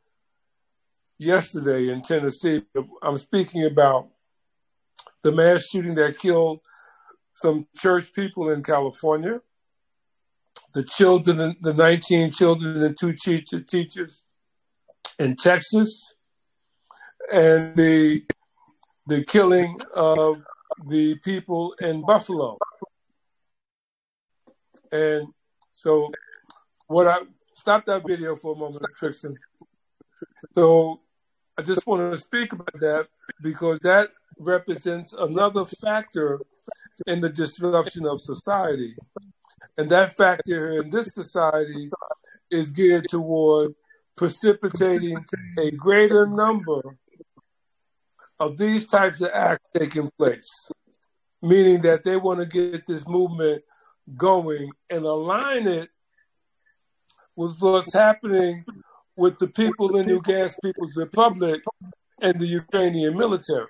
[1.17, 2.63] yesterday in Tennessee.
[3.01, 4.09] I'm speaking about
[5.23, 6.59] the mass shooting that killed
[7.33, 9.41] some church people in California,
[10.73, 14.23] the children, the 19 children and two teacher, teachers
[15.19, 16.13] in Texas,
[17.31, 18.23] and the
[19.07, 20.41] the killing of
[20.87, 22.57] the people in Buffalo.
[24.91, 25.27] And
[25.71, 26.11] so,
[26.87, 27.19] what I
[27.53, 29.35] stop that video for a moment, Fixon.
[30.55, 31.01] So,
[31.57, 33.07] I just want to speak about that
[33.41, 36.39] because that represents another factor
[37.07, 38.95] in the disruption of society.
[39.77, 41.89] And that factor in this society
[42.51, 43.73] is geared toward
[44.15, 45.23] precipitating
[45.59, 46.97] a greater number
[48.39, 50.71] of these types of acts taking place,
[51.41, 53.63] meaning that they want to get this movement
[54.15, 55.89] going and align it
[57.35, 58.63] with what's happening
[59.15, 61.61] with the people in Lugansk People's Republic
[62.21, 63.67] and the Ukrainian military.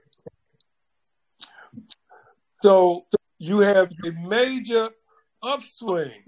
[2.61, 3.05] So
[3.37, 4.89] you have a major
[5.41, 6.23] upswing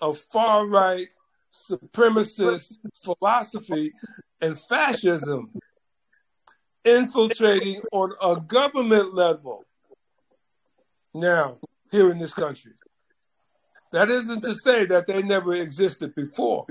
[0.00, 1.08] of far right
[1.52, 3.92] supremacist philosophy
[4.40, 5.50] and fascism
[6.84, 9.64] infiltrating on a government level
[11.14, 11.58] now
[11.90, 12.72] here in this country.
[13.92, 16.66] That isn't to say that they never existed before,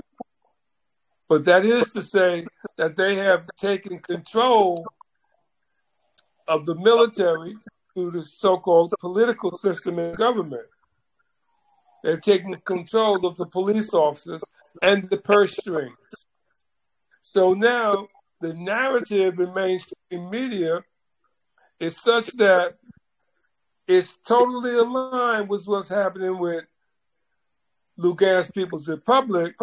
[1.28, 2.46] but that is to say
[2.76, 4.86] that they have taken control
[6.46, 7.56] of the military
[7.94, 10.66] through the so-called political system in government.
[12.02, 14.44] They've taken control of the police officers
[14.82, 16.26] and the purse strings.
[17.22, 18.08] So now
[18.44, 20.80] the narrative in mainstream media
[21.80, 22.74] is such that
[23.88, 26.64] it's totally aligned with what's happening with
[27.98, 29.54] Lugansk People's Republic,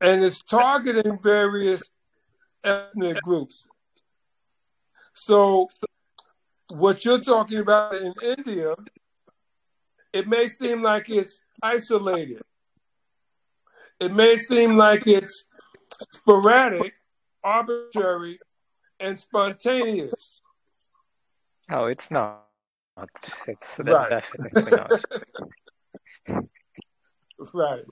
[0.00, 1.82] and it's targeting various
[2.64, 3.68] ethnic groups.
[5.12, 5.68] So,
[6.70, 8.74] what you're talking about in India,
[10.10, 12.40] it may seem like it's isolated.
[14.00, 15.44] It may seem like it's
[16.12, 16.94] sporadic,
[17.42, 18.38] arbitrary,
[19.00, 20.40] and spontaneous.
[21.70, 22.46] No, it's not.
[23.46, 24.10] It's Right.
[24.10, 25.00] definitely not.
[27.52, 27.84] Right,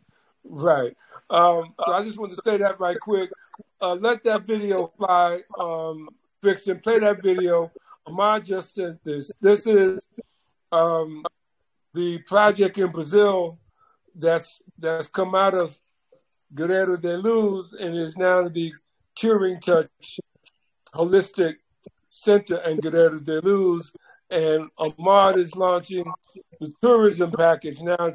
[0.44, 0.96] right.
[1.30, 3.30] Um, so I just wanted to say that right quick.
[3.80, 5.40] Uh, let that video fly.
[5.58, 6.08] Um,
[6.42, 7.70] Vixen, play that video.
[8.06, 9.30] Ahmad just sent this.
[9.40, 10.06] This is
[10.70, 11.24] um,
[11.94, 13.58] the project in Brazil
[14.14, 15.78] that's that's come out of
[16.54, 18.72] Guerrero de Luz and is now the
[19.14, 20.20] Curing Touch
[20.94, 21.56] Holistic
[22.08, 23.92] Center in Guerrero de Luz.
[24.30, 26.04] And Ahmad is launching
[26.60, 28.12] the tourism package now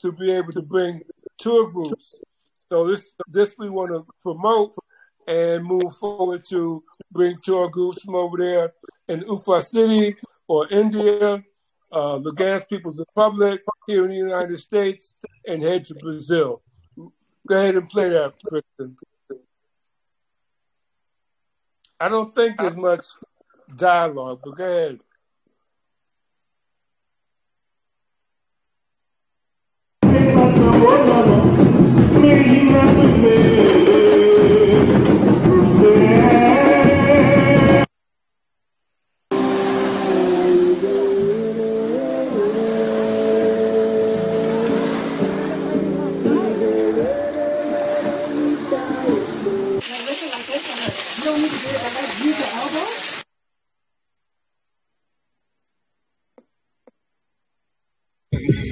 [0.00, 1.02] to be able to bring
[1.38, 2.20] tour groups.
[2.68, 4.74] So this this we want to promote
[5.28, 8.72] and move forward to bring tour groups from over there
[9.08, 10.16] in Ufa City
[10.48, 11.42] or India,
[11.92, 15.14] uh, Lugansk People's Republic here in the United States,
[15.46, 16.62] and head to Brazil.
[17.46, 18.96] Go ahead and play that, Kristen.
[21.98, 23.06] I don't think there's much
[23.76, 25.00] dialogue, but go ahead.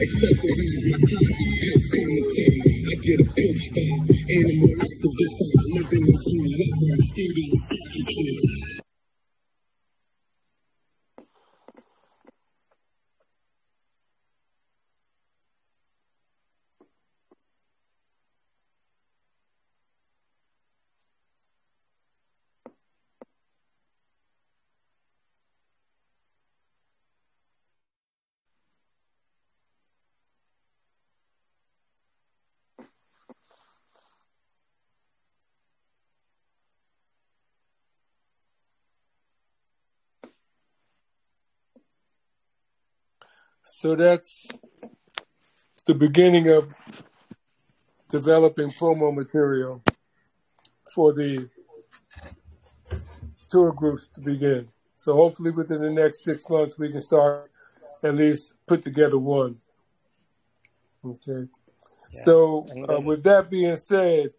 [0.02, 2.62] Accessories, my clothes, have cemetery.
[2.90, 3.86] I get a pinch by
[4.34, 5.49] animal activist.
[43.62, 44.48] So that's
[45.86, 46.74] the beginning of
[48.08, 49.82] developing promo material
[50.92, 51.48] for the
[53.50, 54.68] tour groups to begin.
[54.96, 57.50] So hopefully within the next six months we can start
[58.02, 59.58] at least put together one.
[61.04, 61.48] Okay.
[62.12, 62.24] Yeah.
[62.24, 64.32] So uh, with that being said,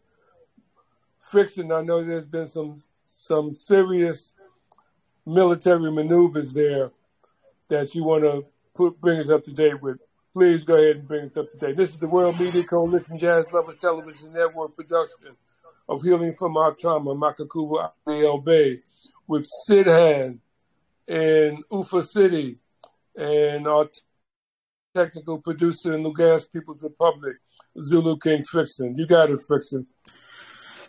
[1.21, 1.71] friction.
[1.71, 4.35] I know there's been some some serious
[5.25, 6.91] military maneuvers there
[7.69, 8.45] that you want to
[8.75, 9.97] put bring us up to date with.
[10.33, 11.75] Please go ahead and bring us up to date.
[11.75, 15.35] This is the World Media Coalition Jazz Lovers Television Network production
[15.89, 18.79] of Healing from Our Trauma, Makakuba El Bay,
[19.27, 20.39] with Siddhant
[21.07, 22.57] in Ufa City
[23.17, 23.99] and our t-
[24.95, 27.35] technical producer in Lugansk People's Republic,
[27.81, 28.97] Zulu King Frickson.
[28.97, 29.85] You got it, Frickson.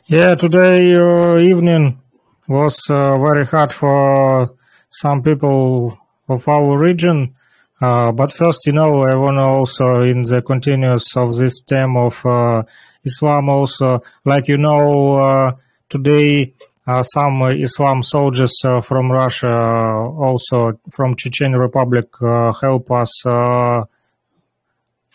[0.07, 2.01] Yeah, today uh, evening
[2.49, 4.55] was uh, very hard for
[4.91, 7.35] some people of our region.
[7.83, 11.97] Uh, but first, you know, I want to also, in the continuous of this theme
[11.97, 12.63] of uh,
[13.03, 15.57] Islam, also, like you know, uh,
[15.89, 16.55] today
[16.87, 23.27] uh, some Islam soldiers uh, from Russia, also from Chechen Republic, help us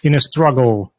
[0.03, 0.91] in a struggle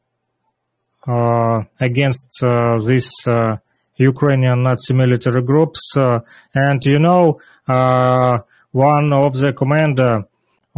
[1.79, 3.57] against uh,
[3.95, 5.93] Ukrainian Nazi military groups.
[5.95, 7.39] And you know,
[8.71, 10.25] one of the commander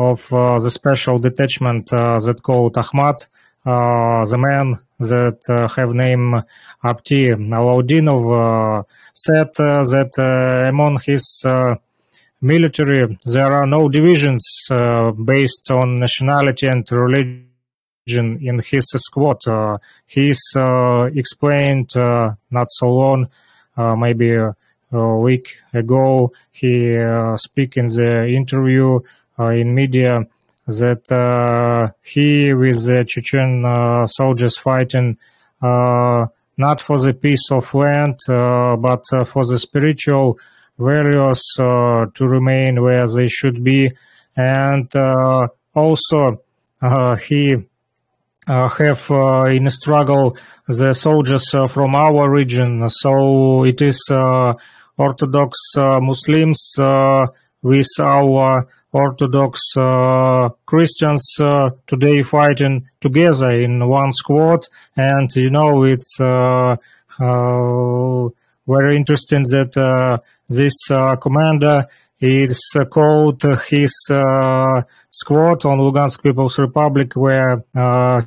[0.10, 3.28] of uh, the special detachment uh, that called Akhmat,
[3.66, 5.42] uh, the man that
[5.76, 6.42] have name
[6.84, 7.22] Apti
[7.60, 10.14] Alaudinov, said that
[10.70, 11.26] among his
[12.42, 14.44] military there are no divisions
[15.26, 17.52] based on nationality and religion
[18.08, 19.46] in his squad.
[19.48, 23.28] Uh, he's uh, explained uh, not so long,
[23.78, 24.56] maybe a,
[24.92, 29.00] week ago, he uh, speak in the interview
[29.50, 30.26] in media
[30.68, 35.18] that uh, he with the Chechen uh, soldiers fighting
[35.62, 36.26] uh,
[36.58, 40.38] not for the peace of land, uh, but uh, for the spiritual
[40.78, 43.92] values uh, to remain where they should be.
[44.36, 46.42] And uh, also,
[46.82, 47.58] uh, he
[48.48, 50.38] uh, have uh, in a struggle
[50.68, 52.88] the soldiers uh, from our region.
[52.90, 54.54] So it is uh,
[54.98, 57.28] Orthodox uh, Muslims uh,
[57.62, 64.68] with our Orthodox uh, Christians uh, today fighting together in one squad.
[64.98, 66.76] And you know, it's uh,
[67.20, 68.30] uh,
[68.68, 70.18] very interesting that uh,
[70.50, 71.88] this uh, commander
[72.20, 72.62] is
[72.92, 73.94] called his
[75.10, 78.22] squad on Lugansk People's Republic, where uh,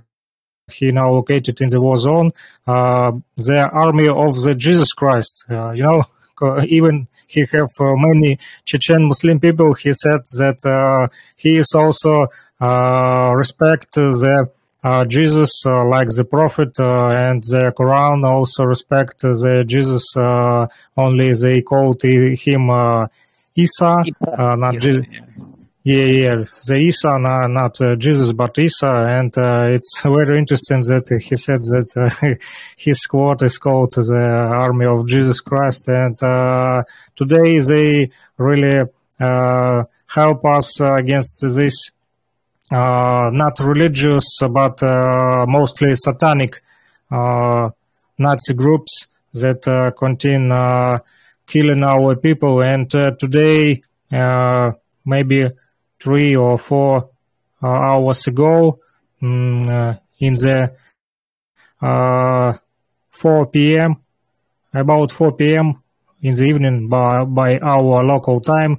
[0.73, 2.33] he now located in the war zone,
[2.67, 5.45] the army of the Jesus Christ.
[5.49, 6.03] You know,
[6.67, 9.75] even he have uh, many Chechen Muslim people.
[9.75, 12.29] He said that uh, he is also
[12.61, 14.51] uh, respect the
[14.83, 20.15] uh, Jesus uh, like the prophet uh, and the Quran also respect the Jesus.
[20.17, 20.67] Uh,
[20.97, 23.07] only they called him uh,
[23.57, 24.05] Isa,
[24.37, 25.07] uh, not Jesus.
[25.11, 25.21] yeah.
[25.87, 31.07] Yeah, yeah, the Isa, not, uh, Jesus, but Isa, and uh, it's very interesting that
[31.23, 32.35] he said that uh,
[32.79, 38.89] his squad is called the Army of Jesus Christ, and uh, today they really
[39.21, 41.91] uh, help us against this
[42.73, 44.81] uh, not religious but
[45.47, 46.63] mostly satanic
[47.11, 50.99] Nazi groups that continue
[51.47, 53.83] killing our people, and today
[55.05, 55.51] maybe
[56.05, 57.09] three or four
[57.63, 58.79] uh, hours ago
[59.23, 60.71] mm, uh, in the
[61.81, 62.53] uh,
[63.09, 63.97] 4 p.m.
[64.75, 65.83] about 4 p.m.
[66.21, 68.73] in the evening by, by our local time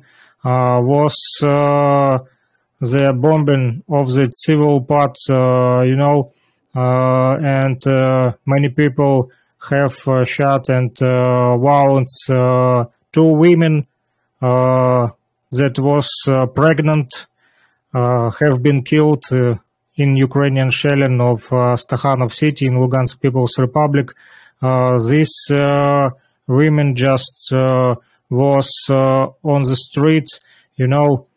[0.44, 2.20] uh, was uh,
[2.80, 6.32] the bombing of the civil part, you know,
[6.76, 7.82] and
[8.46, 9.32] many people
[9.68, 9.96] have
[10.28, 13.88] shot and wounds two women
[15.58, 17.28] that was uh, pregnant
[17.94, 19.56] uh, have been killed uh,
[19.96, 21.42] in Ukrainian shelling of
[21.82, 24.08] Stakhanov city in Lugansk People's Republic.
[25.10, 25.36] These
[26.48, 30.28] women just was on the street,
[30.76, 31.28] you know,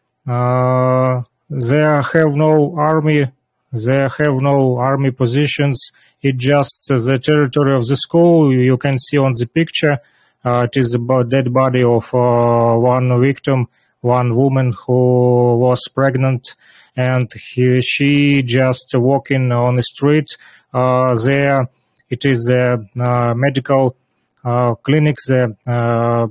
[1.50, 3.30] they have no army,
[3.72, 5.92] they have no army positions.
[6.20, 8.52] It just the territory of the school.
[8.52, 9.98] You can see on the picture.
[10.44, 13.68] Uh, it is the dead body of uh, one victim,
[14.01, 16.55] one woman who was pregnant,
[16.96, 20.28] and he, she just walking on the street.
[20.72, 21.68] Uh, there,
[22.11, 23.96] it is a uh, medical
[24.44, 26.26] uh, clinic, the uh,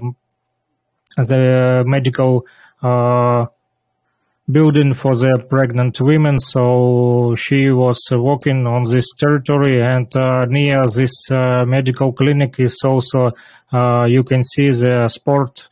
[1.23, 2.45] the medical
[2.81, 3.45] uh,
[4.49, 6.39] building for the pregnant women.
[6.39, 13.33] So she was walking on this territory, and uh, near this medical clinic is also
[14.07, 15.67] you can see the sport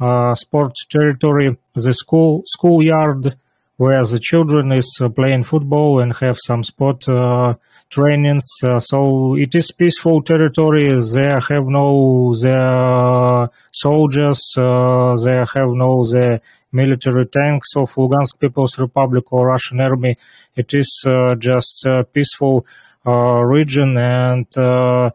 [0.00, 3.36] uh, sport territory, the school schoolyard
[3.76, 7.54] where the children is uh, playing football and have some sport uh,
[7.90, 8.44] trainings.
[8.78, 10.88] So it is peaceful territory.
[10.88, 14.40] They have no the soldiers.
[14.56, 16.40] They have no the
[16.72, 20.16] military tanks of Lugansk People's Republic or Russian army.
[20.56, 20.90] It is
[21.38, 22.66] just a peaceful
[23.04, 25.12] region, and the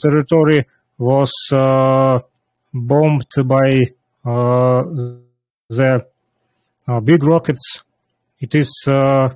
[0.00, 0.66] territory
[0.98, 2.20] was uh,
[2.72, 3.92] bombed by
[4.24, 6.06] the
[6.88, 7.82] uh, big rockets.
[8.40, 9.34] It is uh,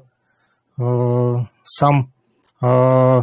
[0.79, 2.13] uh, some
[2.61, 3.23] uh,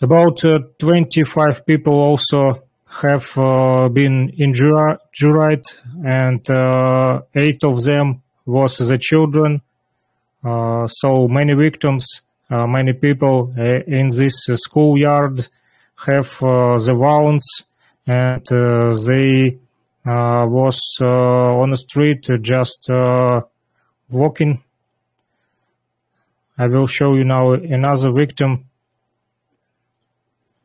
[0.00, 2.62] about uh, 25 people also
[3.02, 5.62] have uh, been injured,
[6.04, 9.62] and uh, eight of them was the children.
[10.44, 15.48] Uh, so many victims, uh, many people uh, in this uh, schoolyard
[16.06, 17.46] have uh, the wounds,
[18.06, 19.58] and uh, they
[20.04, 22.88] uh, was uh, on the street just
[24.10, 24.62] walking.
[26.56, 28.66] I will show you now another victim,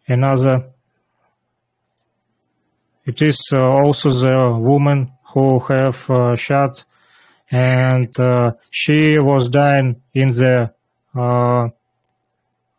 [0.07, 0.69] another
[3.09, 6.83] it is also the woman who have uh, shot,
[7.49, 10.71] and uh, she was dying in the
[11.15, 11.69] uh,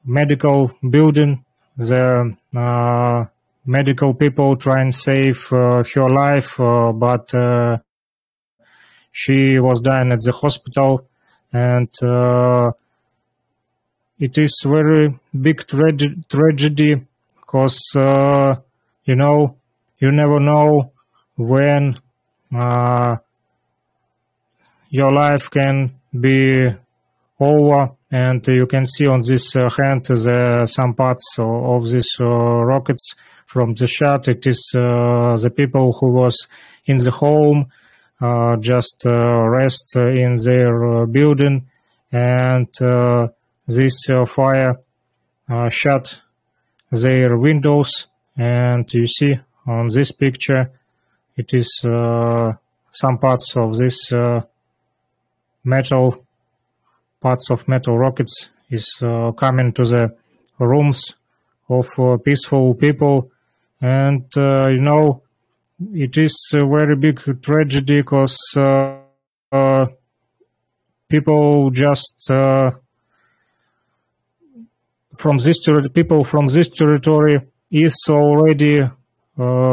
[0.05, 1.45] medical building.
[1.77, 3.25] The uh,
[3.65, 7.79] medical people try and save uh, her life, uh, but uh,
[9.13, 11.09] she was dying at the hospital,
[11.53, 11.89] and
[14.19, 17.07] it is very big trage- tragedy
[17.41, 19.57] because you know
[19.99, 20.93] you never know
[21.37, 21.97] when
[22.55, 23.17] uh,
[24.89, 26.69] your life can be
[27.39, 32.25] over and you can see on this uh, hand the some parts of these uh,
[32.25, 33.15] rockets
[33.51, 36.47] from the shot it is uh, the people who was
[36.87, 37.67] in the home
[38.21, 39.11] uh, just uh,
[39.49, 41.67] rest in their building.
[42.13, 42.69] And
[43.67, 43.97] this
[44.27, 44.79] fire
[45.69, 46.21] shut
[46.93, 48.07] their windows.
[48.37, 49.35] And you see
[49.67, 50.71] on this picture
[51.37, 51.71] it is
[52.93, 54.13] some parts of this
[55.65, 56.25] metal
[57.21, 60.15] parts of metal rockets is uh, coming to the
[60.59, 61.15] rooms
[61.69, 63.31] of uh, peaceful people
[63.81, 65.23] and uh, you know
[65.95, 68.99] it is a very big tragedy because uh,
[69.53, 69.87] uh,
[71.09, 72.71] people just uh,
[75.19, 78.89] from this ter- people from this territory is already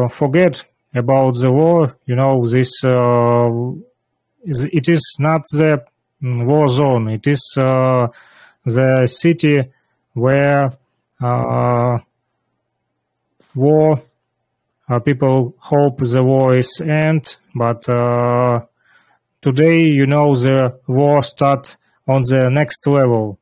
[0.10, 0.64] forget
[0.96, 2.72] about the war you know this
[4.48, 5.84] is, it is not the
[6.22, 7.10] war zone.
[7.10, 8.08] It is uh,
[8.66, 9.64] the city
[10.14, 10.72] where
[11.22, 12.00] uh,
[13.58, 14.02] war
[14.90, 17.82] uh, people hope the war is end, but
[19.42, 21.76] today, you know, the war start
[22.08, 23.38] on the next level.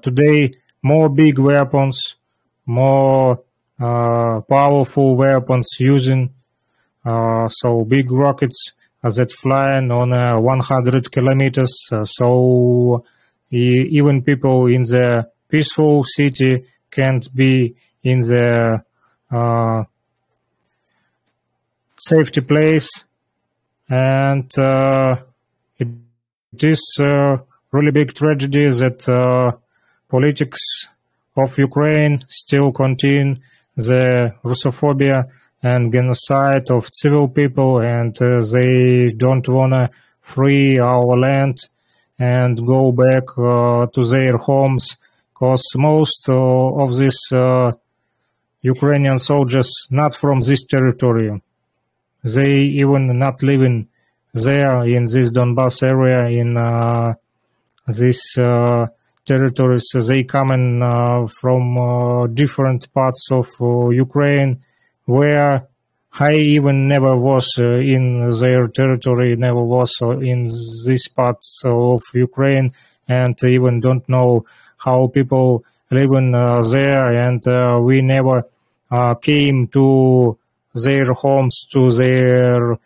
[0.00, 2.16] today, more big weapons,
[2.64, 3.42] more
[3.78, 6.30] uh, powerful weapons using
[7.04, 8.72] uh, so big rockets
[9.02, 11.88] that flying on uh, 100 kilometers.
[11.90, 13.04] Uh, so
[13.50, 17.74] even people in the peaceful city can't be
[18.04, 18.82] in the
[19.32, 19.84] uh,
[21.98, 22.88] safety place.
[23.88, 25.88] And it,
[26.52, 27.40] it is a
[27.72, 29.58] really big tragedy that
[30.08, 30.60] politics
[31.36, 33.36] of Ukraine still continue
[33.76, 35.30] the Russophobia
[35.62, 41.56] and genocide of civil people, and uh, they don't wanna free our land
[42.18, 44.96] and go back uh, to their homes,
[45.32, 46.34] because most uh,
[46.82, 47.20] of these
[48.62, 51.42] Ukrainian soldiers not from this territory.
[52.24, 53.88] They even not living
[54.32, 57.14] there in this Donbass area in uh,
[57.86, 58.86] these uh,
[59.26, 59.86] territories.
[59.92, 64.62] They coming uh, from different parts of Ukraine
[65.04, 65.66] where
[66.18, 70.44] I even never was uh, in their territory, never was uh, in
[70.84, 72.74] this part of Ukraine,
[73.08, 74.44] and even don't know
[74.76, 78.44] how people living uh, there, and uh, we never
[78.90, 80.38] uh, came to
[80.74, 82.78] their homes, to their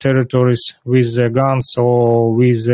[0.00, 2.68] territories with guns or with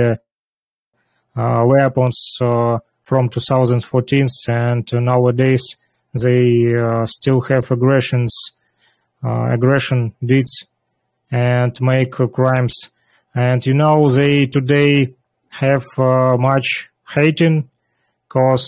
[1.37, 5.77] weapons from 2014, and nowadays
[6.15, 6.75] they
[7.05, 8.35] still have aggressions,
[9.23, 10.65] aggression deeds,
[11.31, 12.91] and make crimes.
[13.35, 15.15] And you know they today
[15.51, 17.69] have much hating
[18.35, 18.67] because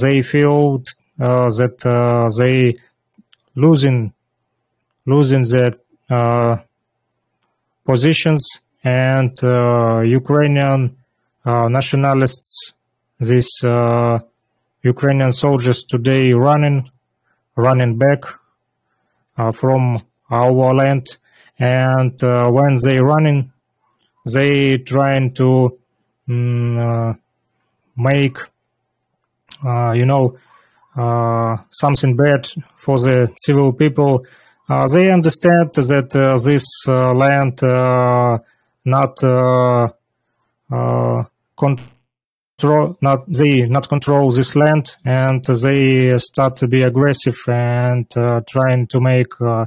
[0.00, 0.82] they feel
[1.18, 1.78] that
[2.38, 2.76] they
[3.54, 4.12] losing
[5.06, 5.72] losing their
[6.10, 6.58] uh,
[7.84, 8.46] positions
[8.84, 10.96] and uh, Ukrainian
[11.44, 12.74] uh, nationalists,
[13.18, 13.48] this
[14.82, 16.90] Ukrainian soldiers today running,
[17.56, 18.20] running back
[19.38, 21.06] uh, from our land,
[21.58, 23.50] and uh, when they running,
[24.34, 25.78] they trying to
[26.28, 27.18] um,
[27.96, 28.57] make, uh,
[29.64, 30.38] you know,
[30.96, 34.24] uh, something bad for the civil people.
[34.68, 36.10] Uh, they understand that
[36.44, 37.62] this land
[38.84, 39.16] not
[41.56, 48.40] control not they not control this land and they start to be aggressive and uh,
[48.48, 49.64] trying to make uh,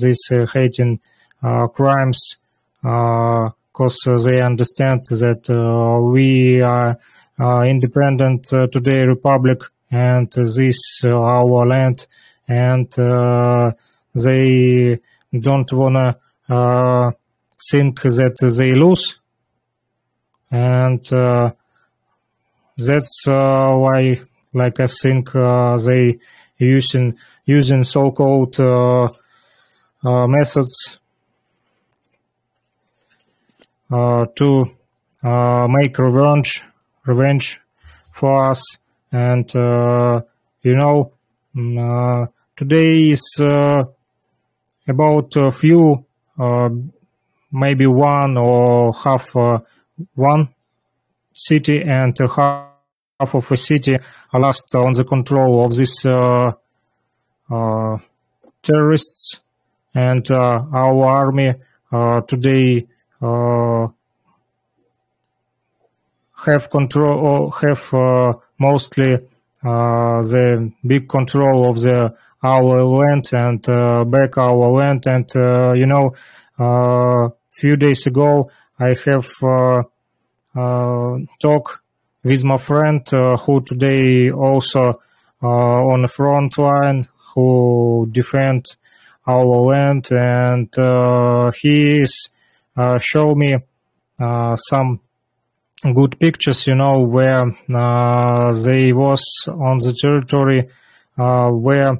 [0.00, 1.00] these uh, hating
[1.42, 2.36] uh, crimes
[2.82, 6.98] because uh, they understand that uh, we are
[7.40, 9.60] Uh, independent uh, today republic
[9.92, 12.06] and this uh, our land.
[12.48, 12.90] And
[14.14, 14.98] they
[15.38, 16.16] don't wanna
[17.70, 19.20] think that they lose.
[20.50, 21.06] And
[22.78, 24.20] that's uh, why,
[24.54, 26.18] like I think uh, they
[26.58, 29.08] using using so-called uh,
[30.02, 30.98] methods
[33.90, 34.76] to
[35.68, 36.62] make revenge
[37.08, 37.60] revenge
[38.12, 38.62] for us.
[39.10, 41.12] And you know
[41.56, 43.26] mm, today is
[44.86, 46.04] about a few
[47.50, 49.34] maybe one or half
[50.14, 50.48] one
[51.34, 53.96] city and half of a city
[54.34, 56.52] lost on the control of these uh,
[57.50, 57.98] uh,
[58.62, 59.40] terrorists,
[59.94, 61.54] and uh, our army
[62.26, 62.86] today
[66.44, 73.68] have control or have uh, mostly uh, the big control of the our land and
[73.68, 75.06] uh, back our land.
[75.06, 76.14] And uh, you know
[76.58, 79.28] a few days ago I have
[81.40, 81.82] talk
[82.22, 85.00] with my friend who today also
[85.42, 88.66] on the front line who defend
[89.26, 90.12] our land.
[90.12, 90.72] And
[91.56, 92.30] he is
[93.00, 93.56] show me
[94.56, 95.00] some
[95.82, 100.68] good pictures, you know, where uh, they was on the territory
[101.18, 101.98] uh, where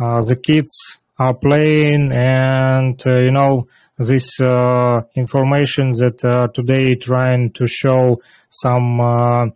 [0.00, 6.94] uh, the kids are playing and, uh, you know, this uh, information that uh, today
[6.94, 9.52] trying to show some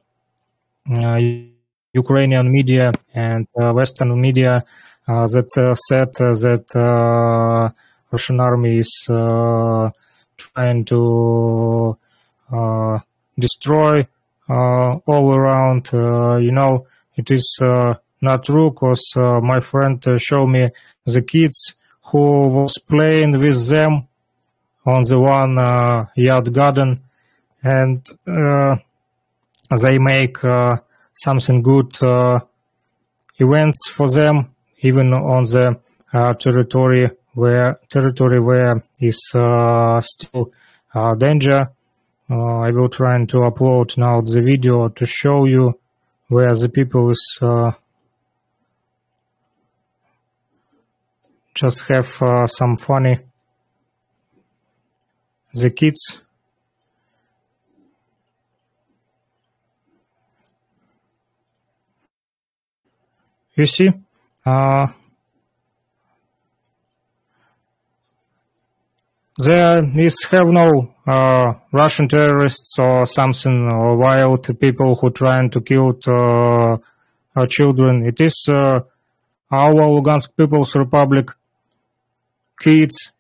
[1.93, 4.65] Ukrainian media and Western media
[5.07, 7.73] that said that
[8.11, 9.05] Russian army is
[10.37, 11.97] trying to
[13.39, 14.07] destroy
[14.49, 15.89] uh, all around.
[15.93, 20.70] Uh, you know, it is uh, not true because my friend showed me
[21.05, 21.74] the kids
[22.07, 24.07] who was playing with them
[24.85, 25.57] on the one
[26.16, 27.03] yard garden
[27.62, 28.07] and
[29.80, 30.39] they make
[31.14, 31.97] something good
[33.39, 35.78] events for them even on the
[36.12, 40.53] uh, territory where territory where is uh, still
[40.95, 41.70] uh, danger
[42.33, 45.78] uh, I will try to upload now the video to show you
[46.28, 47.72] where the people is uh,
[51.55, 53.18] just have uh, some funny.
[55.53, 56.20] The kids.
[63.55, 63.91] You see?
[64.47, 64.87] Uh,
[69.39, 75.61] there is have no uh, Russian terrorists or something or wild people who trying to
[75.61, 76.76] kill uh,
[77.35, 78.05] our children.
[78.05, 78.80] It is uh,
[79.51, 81.30] our Lugansk People's Republic
[82.61, 83.12] kids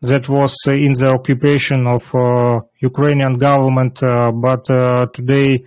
[0.00, 5.64] that was in the occupation of uh, Ukrainian government, uh, but uh, today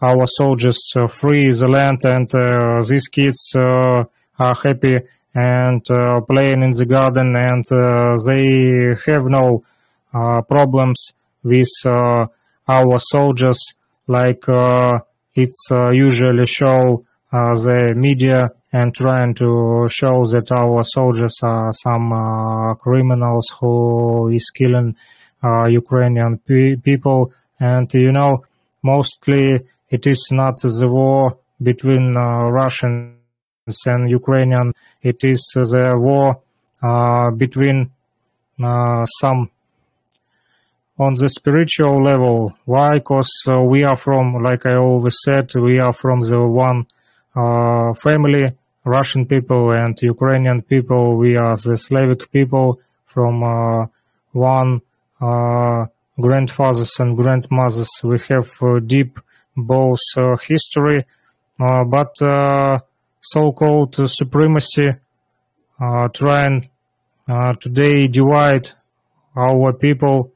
[0.00, 2.28] our soldiers free the land and
[2.88, 5.00] these kids are happy
[5.34, 7.64] and playing in the garden and
[8.26, 9.64] they have no
[10.14, 12.26] uh, problems with uh,
[12.68, 13.58] our soldiers,
[14.06, 14.98] like uh,
[15.34, 23.46] it's usually show the media and trying to show that our soldiers are some criminals
[23.58, 24.94] who is killing
[25.42, 27.32] Ukrainian pe- people.
[27.58, 28.44] And you know,
[28.82, 33.16] mostly it is not the war between uh, Russians
[33.86, 34.74] and Ukrainian.
[35.02, 36.40] It is the war
[36.82, 37.90] uh, between
[38.62, 39.50] uh, some
[40.98, 42.54] on the spiritual level.
[42.64, 42.98] Why?
[42.98, 46.86] Because uh, we are from, like I always said, we are from the one
[47.34, 48.52] uh, family,
[48.84, 51.16] Russian people and Ukrainian people.
[51.16, 53.86] We are the Slavic people from uh,
[54.32, 54.82] one
[55.20, 55.86] uh,
[56.20, 57.90] grandfathers and grandmothers.
[58.02, 59.18] We have uh, deep
[59.56, 61.06] both uh, history,
[61.58, 62.12] but
[63.22, 64.92] so-called supremacy
[66.12, 66.68] trying
[67.60, 68.68] today divide
[69.36, 70.32] our people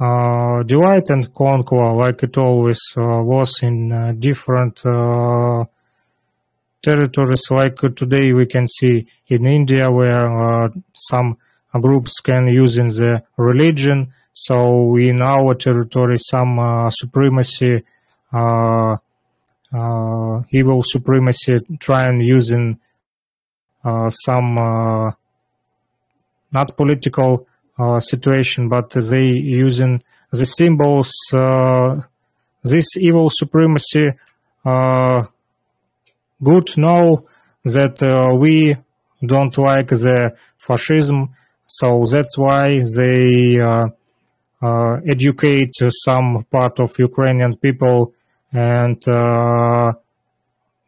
[0.00, 5.64] uh, divide and conquer like it always uh, was in uh, different uh,
[6.82, 7.50] territories.
[7.50, 11.38] Like today we can see in India where uh, some
[11.80, 14.12] groups can use in the religion.
[14.32, 17.84] So in our territory some uh, supremacy
[20.50, 22.78] evil supremacy try and using
[24.08, 25.14] some
[26.54, 27.46] not political
[27.76, 30.00] uh, situation, but they using
[30.30, 31.12] the symbols.
[31.32, 32.00] Uh,
[32.62, 34.12] this evil supremacy.
[34.64, 35.24] Uh,
[36.42, 37.26] good know
[37.64, 38.00] that
[38.38, 38.76] we
[39.26, 41.34] don't like the fascism,
[41.66, 43.60] so that's why they
[45.06, 48.13] educate some part of Ukrainian people
[48.54, 49.04] and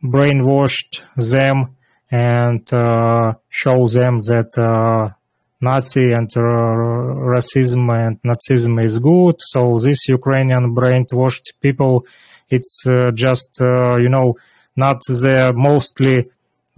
[0.03, 1.77] brainwashed them
[2.11, 5.13] and uh, show them that uh,
[5.61, 9.37] Nazi and racism and Nazism is good.
[9.39, 12.07] So this Ukrainian brainwashed people,
[12.49, 14.37] it's uh, just uh, you know
[14.77, 16.29] not the mostly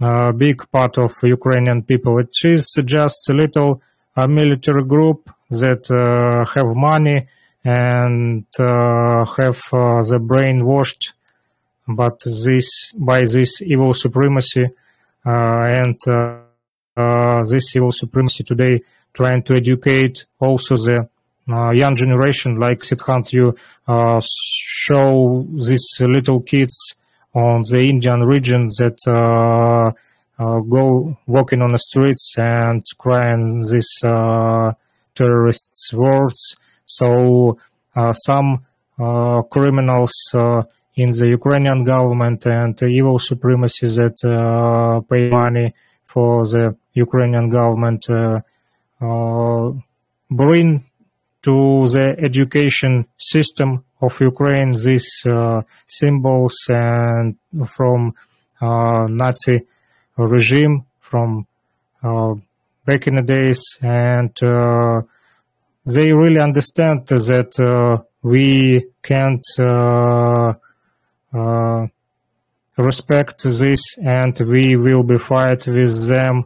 [0.01, 2.17] uh, big part of Ukrainian people.
[2.19, 3.81] It is just a little
[4.27, 7.27] military group that uh, have money
[7.63, 11.13] and uh, have uh, the brainwashed,
[11.87, 14.69] but this by this evil supremacy
[15.25, 18.81] and uh, this evil supremacy today
[19.13, 21.07] trying to educate also the
[21.49, 23.55] uh, young generation like Siddhant, you
[23.87, 26.95] uh, show these little kids
[27.33, 33.89] on the Indian region that uh, go walking on the streets and crying these
[35.15, 36.55] terrorists' words.
[36.97, 37.59] So
[37.95, 38.65] uh, some
[38.97, 40.13] uh, criminals
[41.03, 44.17] in the Ukrainian government and evil supremacy that
[45.09, 45.67] pay money
[46.05, 48.03] for the Ukrainian government
[50.41, 50.83] bring
[51.41, 57.35] to the education system of Ukraine these uh, symbols and
[57.65, 58.13] from
[58.61, 59.65] uh, Nazi
[60.17, 61.47] regime from
[62.03, 62.33] uh,
[62.85, 65.01] back in the days, and uh,
[65.93, 70.53] they really understand that uh, we can't uh,
[72.77, 76.45] respect this, and we will be fight with them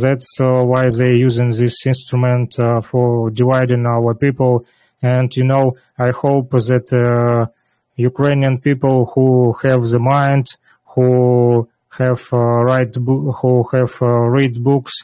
[0.00, 4.64] that's uh, why they're using this instrument uh, for dividing our people.
[5.02, 7.50] And, you know, I hope that uh,
[7.96, 10.46] Ukrainian people who have the mind,
[10.94, 14.94] who have write who have read books,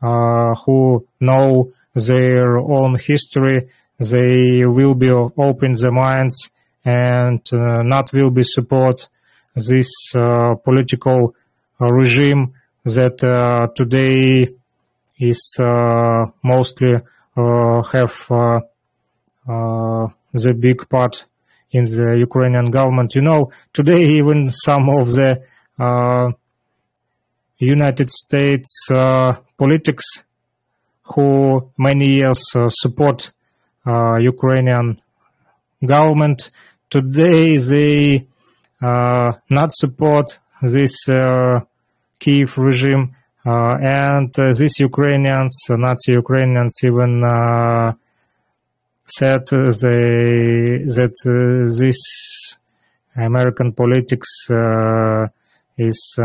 [0.00, 3.68] who know their own history,
[3.98, 6.50] they will be open their minds
[6.84, 9.08] and uh, not will be support
[9.54, 11.34] this uh, political
[11.78, 12.52] regime
[12.84, 14.48] that uh, today
[15.18, 16.94] is uh, mostly
[17.36, 18.26] uh, have
[19.46, 21.24] the big part
[21.70, 23.14] in the Ukrainian government.
[23.14, 25.42] You know, today even some of the
[27.58, 30.23] United States politics
[31.04, 33.30] who many years support
[33.86, 35.00] Ukrainian
[35.84, 36.50] government
[36.90, 38.26] today they
[38.80, 41.60] uh, not support this uh,
[42.18, 43.16] Kiev regime.
[43.46, 47.12] Uh, and uh, these Ukrainians, uh, Nazi Ukrainians, even
[49.06, 51.14] said they, that
[51.78, 52.00] this
[53.16, 54.30] American politics
[55.76, 56.18] is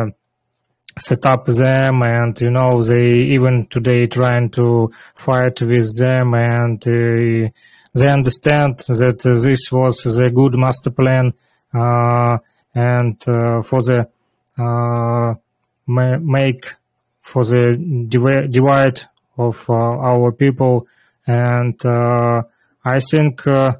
[0.99, 6.81] set up them and you know they even today trying to fight with them and
[6.87, 7.49] uh,
[7.93, 11.33] they understand that uh, this was the good master plan
[11.73, 12.37] uh,
[12.75, 14.07] and for the
[15.87, 16.75] make
[17.29, 17.77] for the
[18.09, 19.01] divide
[19.37, 20.87] of uh, our people.
[21.27, 22.43] And uh,
[22.83, 23.77] I think uh,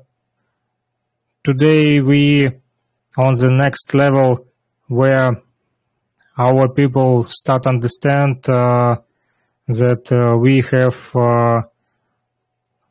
[1.44, 2.52] today we
[3.18, 4.46] on the next level
[4.88, 5.42] where
[6.40, 8.96] our people start understand uh,
[9.68, 11.62] that uh, we have uh,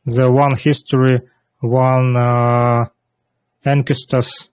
[0.04, 1.22] the one history,
[1.60, 2.14] one
[3.64, 4.50] ancestors,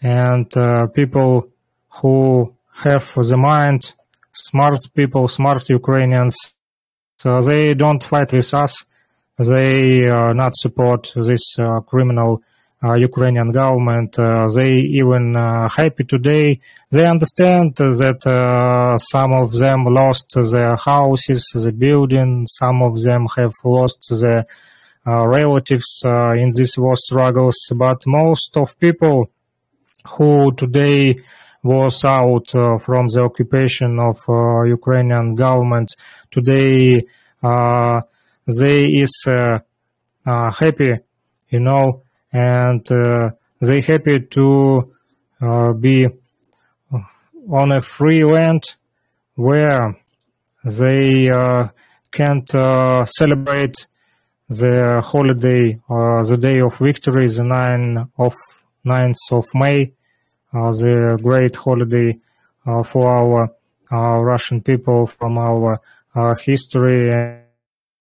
[0.00, 0.50] and
[0.94, 1.48] people
[2.00, 3.92] who have the mind,
[4.32, 6.36] smart people, smart Ukrainians.
[7.18, 8.84] So they don't fight with us.
[9.38, 12.42] They uh, not support this uh, criminal
[12.92, 14.18] Ukrainian government.
[14.18, 16.60] Uh, they even uh, happy today.
[16.90, 22.46] They understand that uh, some of them lost their houses, the building.
[22.46, 24.46] Some of them have lost their
[25.04, 27.56] relatives in these war struggles.
[27.74, 29.30] But most of people
[30.06, 31.16] who today
[31.64, 35.96] was out uh, from the occupation of uh, Ukrainian government.
[36.30, 37.06] Today,
[37.42, 38.02] uh,
[38.46, 39.26] they is
[40.24, 40.92] happy,
[41.48, 42.03] you know,
[42.34, 42.84] and
[43.60, 44.92] they happy to
[45.80, 46.08] be
[47.48, 48.74] on a free land
[49.34, 49.96] where
[50.64, 51.68] they uh,
[52.10, 53.86] can't uh, celebrate
[54.48, 58.34] the holiday, uh, the day of victory, the 9 of
[58.86, 59.92] 9th of May,
[60.52, 62.18] uh, the great holiday
[62.66, 63.50] uh, for our
[63.92, 65.80] uh, Russian people from our
[66.40, 67.10] history.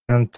[0.09, 0.31] And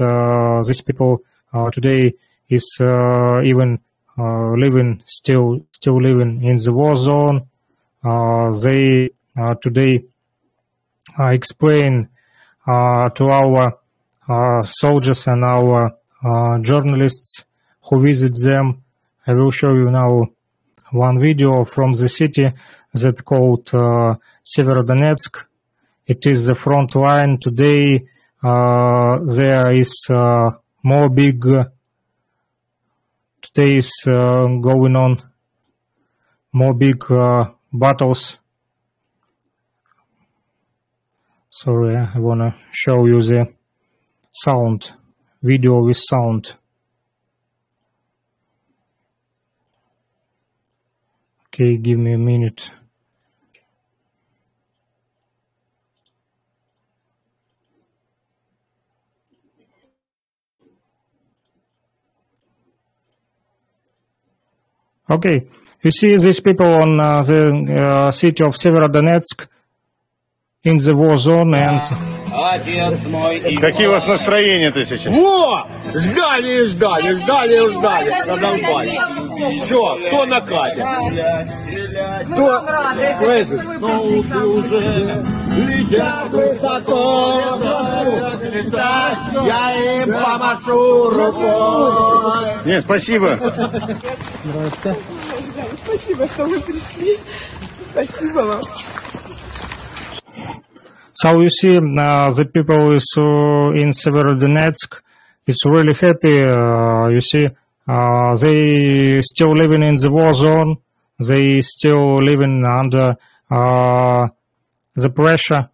[0.66, 1.24] these people
[1.72, 2.14] today
[2.48, 3.80] is even
[4.18, 7.48] Uh, living still still living in the war zone.
[8.04, 10.04] Uh, they uh, today
[11.20, 12.08] explain
[12.66, 13.78] to our
[14.64, 15.98] soldiers and our
[16.62, 17.44] journalists
[17.84, 18.84] who visit them.
[19.28, 20.30] I will show you now
[20.92, 22.52] one video from the city
[22.94, 25.44] that called uh, Severodonetsk.
[26.08, 28.08] It is the front line today.
[28.42, 30.52] Uh, there is uh,
[30.84, 31.46] more big.
[33.58, 35.24] Is uh, going on
[36.52, 38.38] more big uh, battles.
[41.50, 43.54] Sorry, I wanna show you the
[44.34, 44.92] sound
[45.42, 46.56] video with sound.
[51.48, 52.72] Okay, give me a minute.
[65.10, 65.48] Okay.
[65.82, 69.48] You see these people on uh, the uh, city of Severodonetsk
[70.66, 71.82] in the war zone and
[73.62, 75.14] Какие у вас настроения-то сейчас?
[75.14, 75.66] Во!
[75.94, 79.02] Ждали и ждали, ждали и ждали на Донбассе.
[79.64, 80.84] Все, кто накатит?
[82.26, 82.62] Кто?
[83.20, 83.66] Слышишь?
[83.80, 87.58] Ну, ты уже летят высоко,
[88.42, 92.46] летать, я им помашу рукой.
[92.66, 93.40] Нет, спасибо.
[95.86, 97.18] Спасибо, что вы пришли.
[97.94, 98.62] Спасибо вам.
[101.18, 105.02] So you see, the people is in Severodonetsk
[105.48, 106.40] is really happy.
[107.14, 107.50] You see,
[107.88, 110.78] they still living in the war zone.
[111.18, 113.16] They still living under
[113.50, 115.70] the pressure,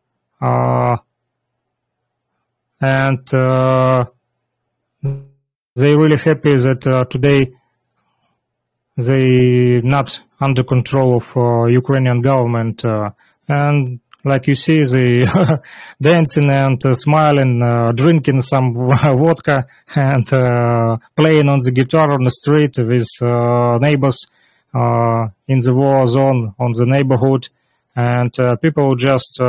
[2.79, 3.27] and
[5.75, 7.51] they really happy that uh, today
[8.97, 13.11] they not under control of uh, Ukrainian government uh,
[13.47, 15.61] and like you see the
[16.01, 19.65] dancing and uh, smiling uh, drinking some vodka
[19.95, 24.25] and uh, playing on the guitar on the street with uh, neighbors
[24.73, 27.49] uh, in the war zone on the neighborhood
[27.95, 29.39] and uh, people just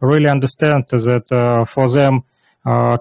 [0.00, 2.22] really understand that for them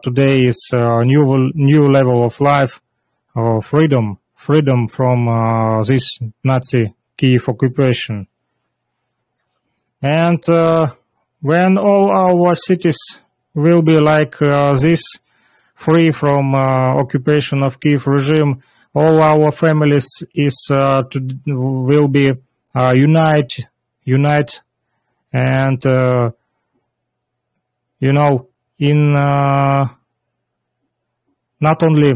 [0.04, 2.82] today is a new new level of life
[3.62, 8.28] freedom freedom from this Nazi Kiev occupation.
[10.04, 10.94] And uh,
[11.40, 13.00] when all our cities
[13.56, 15.02] will be like uh, this,
[15.74, 16.58] free from uh,
[17.00, 18.62] occupation of Kiev regime,
[18.94, 22.34] all our families is to, will be
[22.76, 23.60] unite,
[24.04, 24.62] unite,
[25.32, 25.84] and
[28.00, 28.48] you know
[28.78, 29.88] in uh,
[31.62, 32.12] not only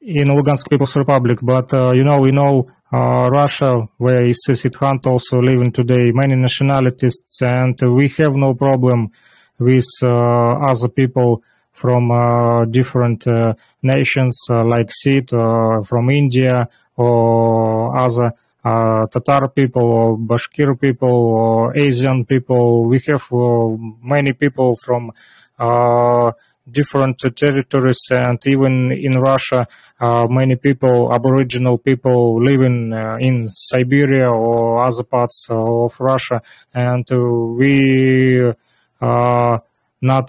[0.00, 5.40] in Lugansk People's Republic, but uh, you know we know Russia, where is Siddhant also
[5.40, 9.10] living today, many nationalities, and we have no problem
[9.58, 16.68] with uh, other people from uh, different uh, nations uh, like Sid uh, from India
[16.96, 18.32] or other
[18.64, 22.84] uh, Tatar people or Bashkir people or Asian people.
[22.86, 25.12] We have uh, many people from
[25.58, 26.32] uh,
[26.72, 29.66] different territories and even in Russia,
[30.00, 36.42] uh, many people, aboriginal people living uh, in Siberia or other parts of Russia.
[36.72, 38.52] And uh, we
[39.00, 39.62] are
[40.00, 40.28] not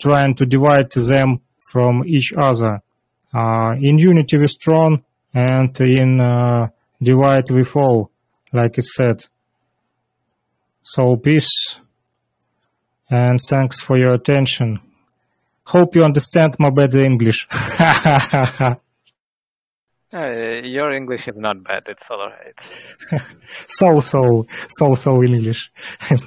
[0.00, 1.40] trying to divide them
[1.72, 2.82] from each other.
[3.34, 6.18] In unity we strong and in
[7.02, 8.10] divide we fall,
[8.52, 9.24] like it said.
[10.82, 11.78] So peace
[13.10, 14.80] and thanks for your attention.
[15.70, 17.48] Hope you understand my bad English.
[20.12, 21.84] Uh, your English is not bad.
[21.86, 23.22] It's all right.
[23.68, 25.70] so so so so in English.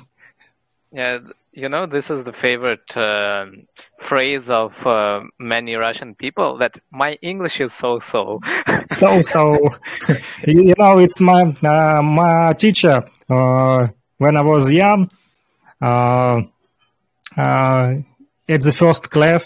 [0.95, 1.17] Yeah,
[1.51, 3.65] you know, this is the favorite um
[4.09, 8.39] phrase of uh, many Russian people that my English is so-so.
[8.91, 9.41] so so
[10.45, 13.87] you you know it's my uh, my teacher uh,
[14.19, 15.09] when I was young.
[15.81, 16.43] Uh,
[17.35, 17.95] uh,
[18.47, 19.43] at the first class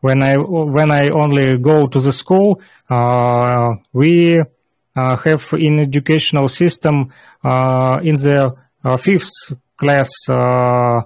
[0.00, 6.48] when I when I only go to the school, uh, we uh, have in educational
[6.48, 8.54] system uh, in the
[8.84, 11.02] uh, fifth class uh,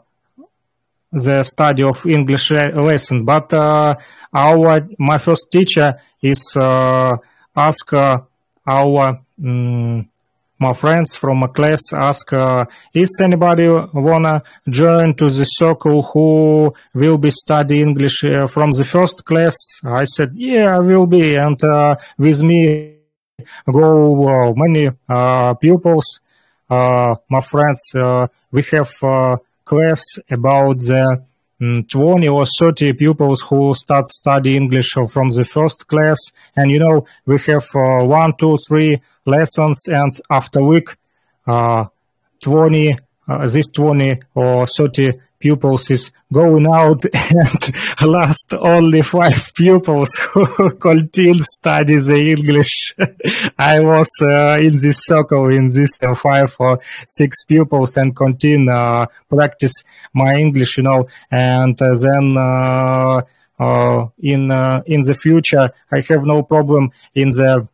[1.13, 3.25] the study of English lesson.
[3.25, 3.95] But uh,
[4.35, 10.10] our my first teacher is ask our mm
[10.61, 16.75] my friends from a class ask, uh, is anybody wanna join to the circle who
[16.95, 19.57] will be study English uh, from the first class?
[19.83, 21.35] I said, yeah, I will be.
[21.35, 22.97] And uh, with me
[23.73, 26.21] go uh, many uh, pupils,
[26.69, 27.81] uh, my friends.
[28.53, 28.91] We have
[29.65, 31.25] class about the
[31.61, 36.17] 20 or 30 pupils who start study English from the first class.
[36.57, 39.87] And, you know, we have uh, one, two, three lessons.
[39.87, 40.97] And after week,
[41.47, 41.85] uh,
[42.41, 47.73] 20, uh, this 20 or 30 pupils is going out and
[48.03, 52.95] last only five pupils who continue study the English.
[53.59, 58.71] I was uh, in this circle in this uh, five or six pupils and continue
[58.71, 63.23] uh, practice my English, you know, and uh, then uh,
[63.59, 64.51] uh, in
[64.87, 67.69] in the future I have no problem in the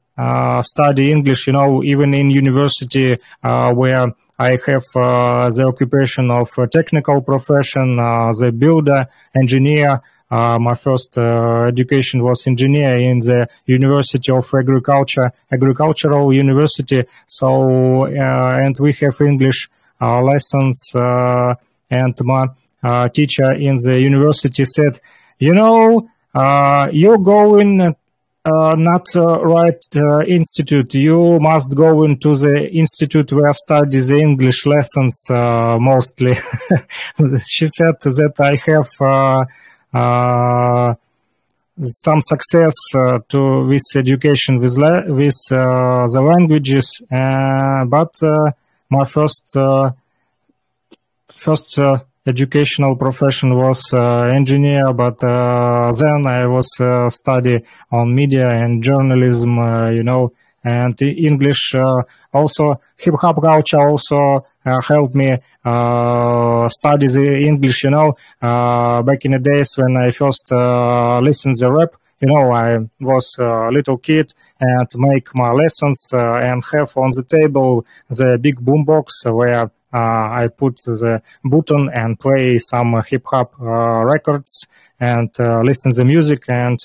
[0.63, 4.07] study English, you know, even in university uh, where
[4.39, 10.01] I have uh, the occupation of technical profession, uh, the builder, engineer.
[10.31, 17.05] uh, my first uh, education was engineer in the University of Agriculture, Agricultural University.
[17.27, 19.71] So, uh, and we have English
[20.01, 21.55] uh, lessons, uh,
[21.91, 22.47] and my
[22.83, 24.99] uh, teacher in the university said,
[25.39, 26.09] you know,
[26.93, 27.93] you're going uh,
[28.47, 30.95] not uh, right uh, institute.
[30.95, 36.35] You must go into the institute where study the English lessons mostly.
[37.47, 38.89] she said that I have
[41.83, 44.77] some success uh, to this education with
[45.09, 48.15] with uh, the languages, uh, but
[48.89, 49.55] my first
[51.31, 51.79] first
[52.27, 58.83] educational profession was uh, engineer, but uh, then I was uh, study on media and
[58.83, 59.57] journalism,
[59.95, 60.33] you know,
[60.65, 61.75] and English
[62.33, 67.85] also hip hop culture also uh, helped me uh, study the English.
[67.85, 72.51] You know, uh, back in the days when I first listened the rap, you know,
[72.53, 78.39] I was a little kid and make my lessons and have on the table the
[78.41, 84.67] big boombox where I put the button and play some hip hop uh, records
[84.99, 86.79] and uh, listen the music and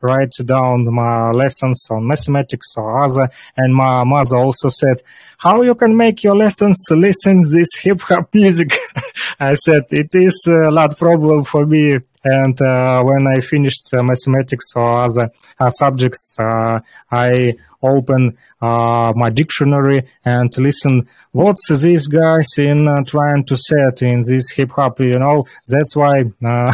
[0.00, 3.30] write down my lessons on mathematics or other.
[3.56, 5.02] And my mother also said,
[5.38, 8.78] "How you can make your lessons listen this hip hop music?"
[9.40, 14.02] I said, "It is a lot problem for me and uh, when I finished uh,
[14.02, 22.86] mathematics or other uh, subjects, I open my dictionary and listen what's these guys in
[22.86, 25.00] uh, trying to set in this hip hop?
[25.00, 26.72] You know that's why uh,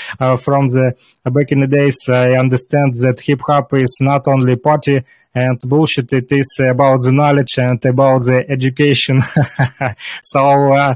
[0.20, 0.94] uh, from the
[1.24, 5.04] back in the days i understand that hip hop is not only party
[5.34, 9.22] and bullshit it is about the knowledge and about the education.
[10.22, 10.94] So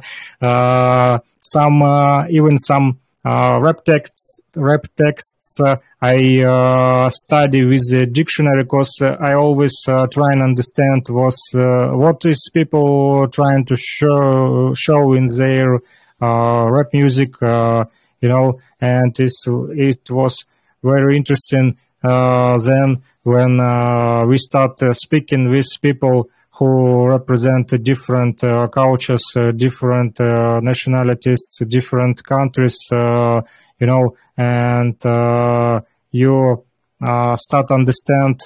[1.43, 1.83] some
[2.31, 8.99] even some uh, rap texts, rap texts uh, I uh, study with the dictionary because
[9.01, 14.73] uh, I always uh, try and understand was uh, what is people trying to show
[14.75, 15.79] show in their
[16.21, 20.45] rap music, you know, and it was
[20.83, 29.53] very interesting then when we start speaking with people who represent different uh, cultures, uh,
[29.53, 33.41] different uh, nationalities, different countries, uh,
[33.79, 35.81] you know, and uh,
[36.11, 36.65] you
[37.01, 38.41] uh, start understand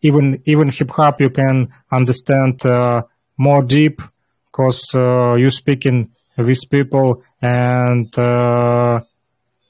[0.00, 2.62] even even hip hop you can understand
[3.36, 4.00] more deep
[4.46, 8.14] because you speaking with people and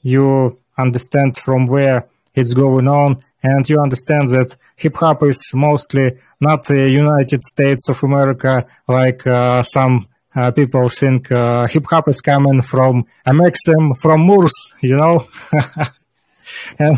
[0.03, 6.17] you understand from where it's going on and you understand that hip hop is mostly
[6.39, 12.07] not the United States of America like uh, some uh, people think uh, hip hop
[12.07, 15.27] is coming from a Maxim from Moors, you know.
[16.79, 16.97] and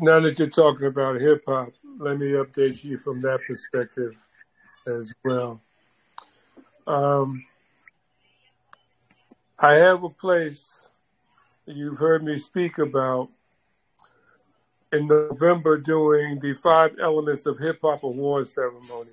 [0.00, 4.16] now that you're talking about hip hop, let me update you from that perspective
[4.86, 5.60] as well.
[6.86, 7.44] Um,
[9.58, 10.90] I have a place
[11.66, 13.28] you've heard me speak about
[14.92, 19.10] in November doing the Five Elements of Hip Hop Award ceremony.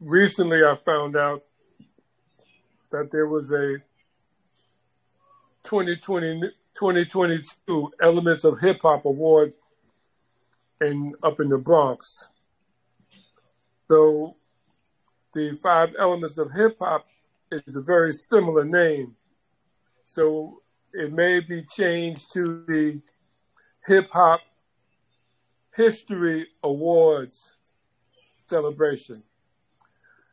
[0.00, 1.44] Recently, I found out
[2.90, 3.76] that there was a
[5.64, 6.40] 2020,
[6.74, 9.52] 2022 Elements of Hip Hop Award
[10.80, 12.28] in up in the Bronx.
[13.88, 14.36] So,
[15.32, 17.06] the Five Elements of Hip Hop
[17.52, 19.14] is a very similar name.
[20.04, 20.62] So
[20.96, 22.98] it may be changed to the
[23.86, 24.40] Hip Hop
[25.74, 27.54] History Awards
[28.36, 29.22] celebration.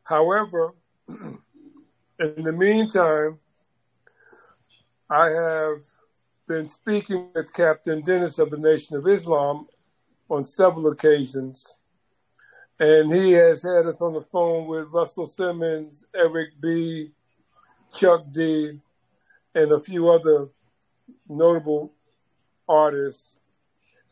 [0.05, 0.73] However,
[1.09, 3.39] in the meantime,
[5.09, 5.81] I have
[6.47, 9.67] been speaking with Captain Dennis of the Nation of Islam
[10.29, 11.77] on several occasions,
[12.79, 17.11] and he has had us on the phone with Russell Simmons, Eric B.,
[17.93, 18.79] Chuck D.,
[19.55, 20.47] and a few other
[21.29, 21.93] notable
[22.67, 23.39] artists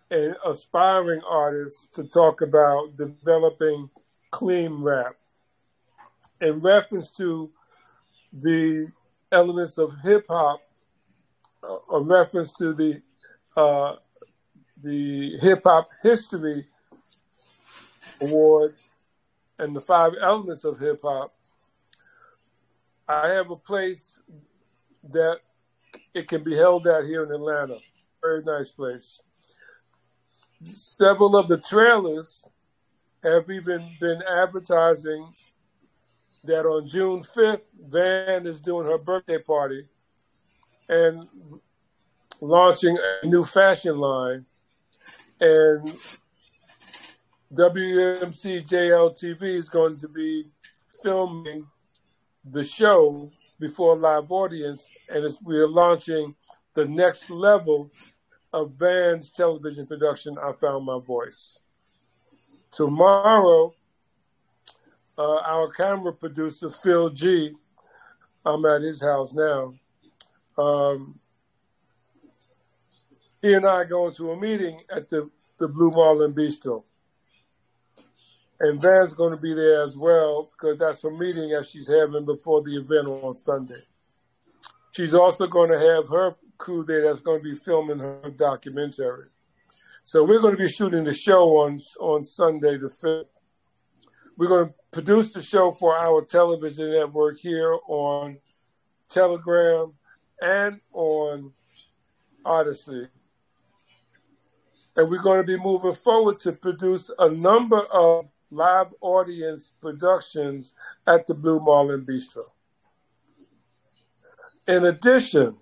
[0.09, 3.89] and aspiring artists to talk about developing
[4.29, 5.15] clean rap
[6.41, 7.49] in reference to
[8.33, 8.91] the
[9.31, 10.61] elements of hip hop,
[11.63, 13.01] uh, a reference to the
[13.55, 13.95] uh,
[14.81, 16.65] the hip hop history
[18.21, 18.75] award
[19.59, 21.33] and the five elements of hip hop.
[23.07, 24.19] I have a place
[25.09, 25.39] that
[26.13, 27.77] it can be held at here in Atlanta.
[28.21, 29.21] Very nice place.
[30.65, 32.45] Several of the trailers
[33.23, 35.33] have even been advertising
[36.43, 39.85] that on June 5th, Van is doing her birthday party
[40.89, 41.27] and
[42.41, 44.45] launching a new fashion line.
[45.39, 45.95] And
[47.53, 50.47] WMC JLTV is going to be
[51.03, 51.67] filming
[52.45, 53.31] the show
[53.61, 56.35] before a live audience, and we are launching
[56.73, 57.91] the next level
[58.51, 60.35] of Van's television production.
[60.37, 61.59] I found my voice.
[62.71, 63.73] Tomorrow,
[65.17, 67.53] uh, our camera producer Phil G.
[68.43, 69.75] I'm at his house now.
[70.57, 71.19] Um,
[73.41, 76.83] he and I are going to a meeting at the, the Blue Marlin Bistro.
[78.63, 82.25] And Van's going to be there as well because that's a meeting that she's having
[82.25, 83.81] before the event on Sunday.
[84.91, 89.29] She's also going to have her crew there that's going to be filming her documentary.
[90.03, 93.33] So we're going to be shooting the show on on Sunday the fifth.
[94.37, 98.37] We're going to produce the show for our television network here on
[99.09, 99.93] Telegram
[100.39, 101.51] and on
[102.45, 103.07] Odysee.
[104.95, 110.73] And we're going to be moving forward to produce a number of live audience productions
[111.07, 112.43] at the Blue Marlin Bistro.
[114.67, 115.55] In addition,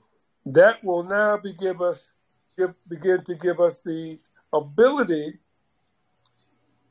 [0.45, 2.09] that will now be give us
[2.57, 4.19] give, begin to give us the
[4.51, 5.35] ability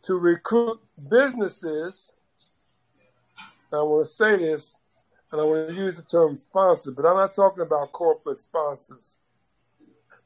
[0.03, 0.79] to recruit
[1.11, 2.13] businesses.
[3.73, 4.77] I want to say this,
[5.31, 9.19] and I want to use the term sponsor, but I'm not talking about corporate sponsors.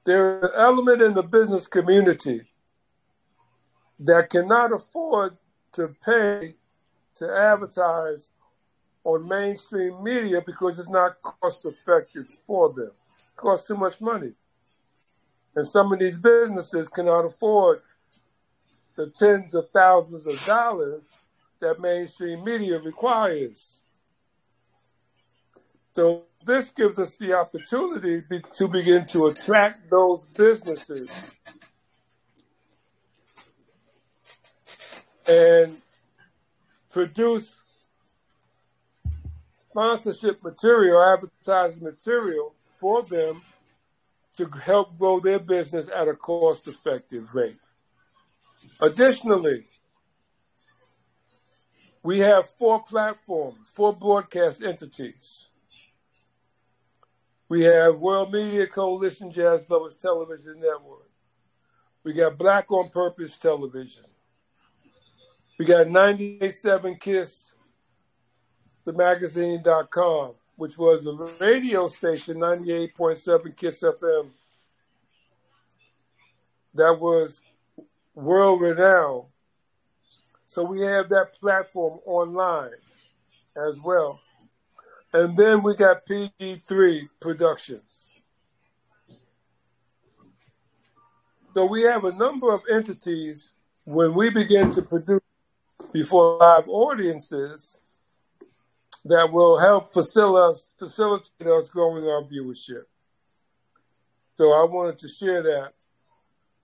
[0.05, 2.43] There's an element in the business community
[4.01, 5.37] that cannot afford
[5.73, 6.55] to pay
[7.17, 8.31] to advertise
[9.05, 12.91] on mainstream media because it's not cost effective for them.
[12.91, 14.33] It costs too much money.
[15.55, 17.83] And some of these businesses cannot afford
[18.97, 21.03] the tens of thousands of dollars
[21.61, 23.81] that mainstream media requires.
[25.95, 31.11] So this gives us the opportunity be, to begin to attract those businesses
[35.33, 35.79] and
[36.91, 37.61] produce
[39.57, 43.41] sponsorship material, advertising material for them
[44.37, 47.57] to help grow their business at a cost effective rate.
[48.81, 49.65] Additionally,
[52.03, 55.49] we have four platforms, four broadcast entities.
[57.49, 61.11] We have World Media Coalition Jazz Lovers Television Network.
[62.03, 64.05] We got Black on Purpose Television.
[65.63, 67.53] We got 98.7 Kiss,
[68.85, 74.31] the magazine.com, which was a radio station, 98.7 Kiss FM,
[76.75, 77.43] that was
[78.17, 79.27] world renowned.
[80.47, 82.73] So we have that platform online
[83.57, 84.19] as well.
[85.13, 88.15] And then we got PG3 Productions.
[91.55, 93.53] So we have a number of entities
[93.85, 95.22] when we begin to produce
[95.93, 97.81] before live audiences
[99.05, 102.85] that will help facilitate, us growing our viewership.
[104.39, 105.73] So I wanted to share that,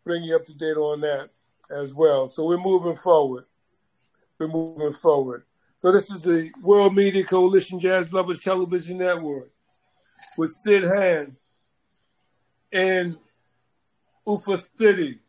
[0.04, 1.30] bring you up to date on that
[1.70, 2.28] as well.
[2.28, 3.44] So we're moving forward.
[4.38, 5.44] We're moving forward.
[5.76, 9.50] So this is the World Media Coalition Jazz Lovers Television Network
[10.36, 11.34] with Siddhant
[12.72, 13.16] in
[14.26, 15.20] Ufa City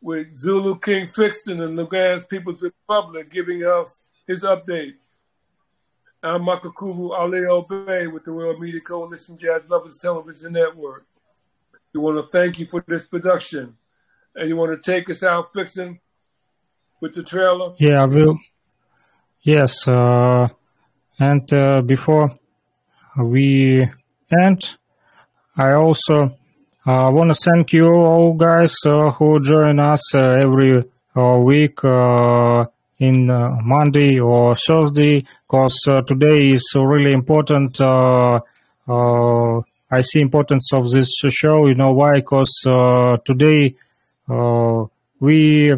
[0.00, 4.94] with Zulu King Fixon and Lugansk People's Republic giving us his update.
[6.22, 11.06] I'm Makakuvu Ale Bay with the World Media Coalition Jazz Lovers Television Network.
[11.92, 13.76] We want to thank you for this production.
[14.34, 15.98] And you want to take us out, Fixon,
[17.00, 17.74] with the trailer?
[17.78, 18.38] Yeah, I will.
[19.42, 20.48] Yes, uh,
[21.18, 22.38] and uh, before
[23.18, 23.88] we
[24.30, 24.76] end,
[25.56, 26.36] I also
[26.86, 30.82] I uh, want to thank you all guys uh, who join us uh, every
[31.14, 32.64] uh, week uh,
[32.98, 37.78] in uh, Monday or Thursday, because uh, today is really important.
[37.78, 38.40] Uh,
[38.88, 41.66] I see importance of this show.
[41.66, 42.14] You know why?
[42.14, 42.50] Because
[43.26, 43.74] today
[45.20, 45.74] we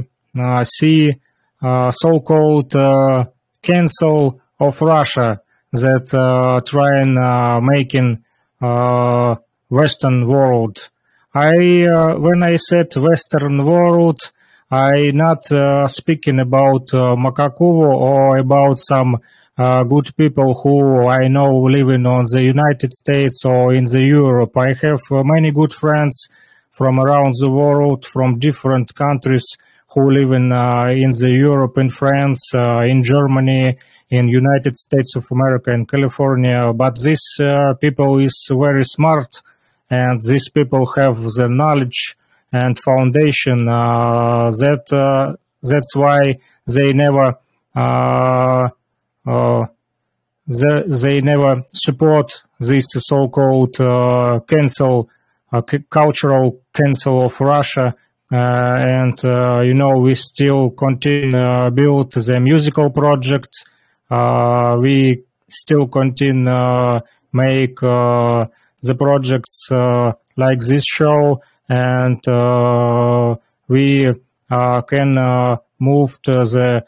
[0.63, 1.15] see
[1.51, 2.71] so-called
[3.61, 5.41] cancel of Russia
[5.73, 8.23] that trying making
[9.69, 10.91] Western world
[11.35, 14.21] I uh, when I said Western world,
[14.71, 19.17] I not uh, speaking about uh, Makakuvo or about some
[19.57, 24.55] uh, good people who I know living on the United States or in the Europe.
[24.59, 26.29] I have uh, many good friends
[26.71, 29.47] from around the world, from different countries
[29.95, 33.79] who live in uh, in the Europe, in France, in Germany,
[34.11, 36.75] in United States of America in California.
[36.75, 39.41] But these uh, people is very smart,
[39.93, 42.17] and these people have the knowledge
[42.51, 43.69] and foundation.
[43.69, 47.37] Uh, that uh, that's why they never
[47.77, 48.69] uh,
[49.27, 49.67] uh,
[50.47, 55.11] they, they never support this so-called uh, cancel
[55.91, 57.95] cultural cancel of Russia.
[58.31, 59.19] and
[59.69, 63.53] you know we still continue build the musical project.
[64.85, 67.01] we still continue
[67.35, 67.79] make
[68.83, 73.37] the projects uh, like this show and uh,
[73.69, 74.13] we
[74.51, 76.85] uh, can move to the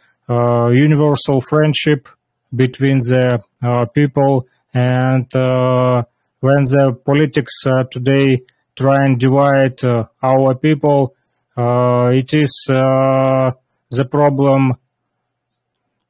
[0.73, 2.09] universal friendship
[2.55, 6.03] between the uh, people and uh,
[6.41, 8.43] when the politics uh, today
[8.77, 9.83] try and divide
[10.23, 11.15] our people
[11.57, 14.75] it is the problem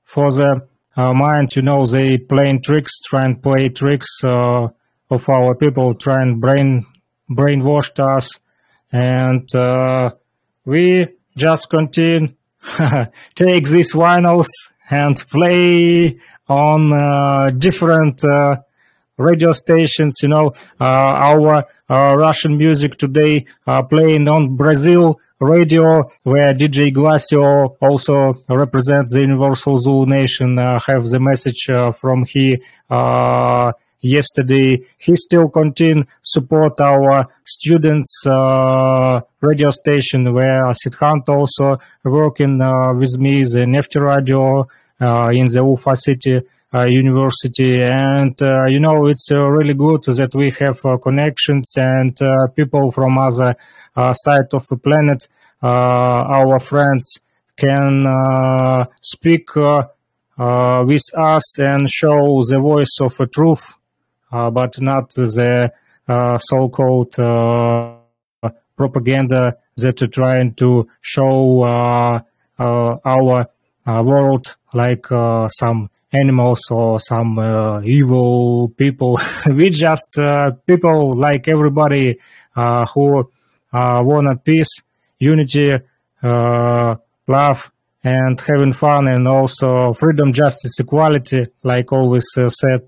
[0.03, 0.67] for the
[0.97, 1.55] mind.
[1.55, 4.09] You know they playing tricks try and play tricks
[5.15, 6.87] of our people try and brain
[7.31, 8.39] brainwashed us
[8.93, 9.49] and
[10.65, 12.35] we just continue
[13.35, 14.49] take these vinyls
[14.91, 16.19] and play
[16.49, 18.57] on uh, different uh,
[19.17, 20.19] radio stations.
[20.23, 23.47] You know, uh, our Russian music today
[23.91, 31.21] playing on Brazil radio, where DJ Glacio also represents the Universal Zulu Nation, have the
[31.21, 31.69] message
[31.99, 32.63] from he
[34.05, 34.81] yesterday.
[34.99, 43.19] He still continue support our students uh, radio station where Siddhant also working uh, with
[43.19, 44.69] me, the Nefty Radio
[45.01, 46.41] uh, in the Ufa City
[46.73, 47.83] uh, University.
[47.83, 52.17] And, uh, you know, it's really good that we have connections and
[52.55, 53.57] people from other
[53.97, 55.29] side of the planet,
[55.63, 57.19] our friends,
[57.57, 63.79] can speak with us and show the voice of truth,
[64.31, 65.73] but not the
[66.07, 67.15] so-called
[68.77, 72.21] propaganda that are trying to show uh,
[72.59, 73.49] uh, our
[73.87, 79.19] uh, world like uh, some animals or some uh, evil people.
[79.51, 80.17] we just
[80.67, 82.19] people like everybody
[82.55, 83.29] who
[83.81, 84.71] want peace,
[85.19, 85.77] unity,
[86.23, 87.73] love,
[88.05, 92.87] and having fun, and also freedom, justice, equality, like always said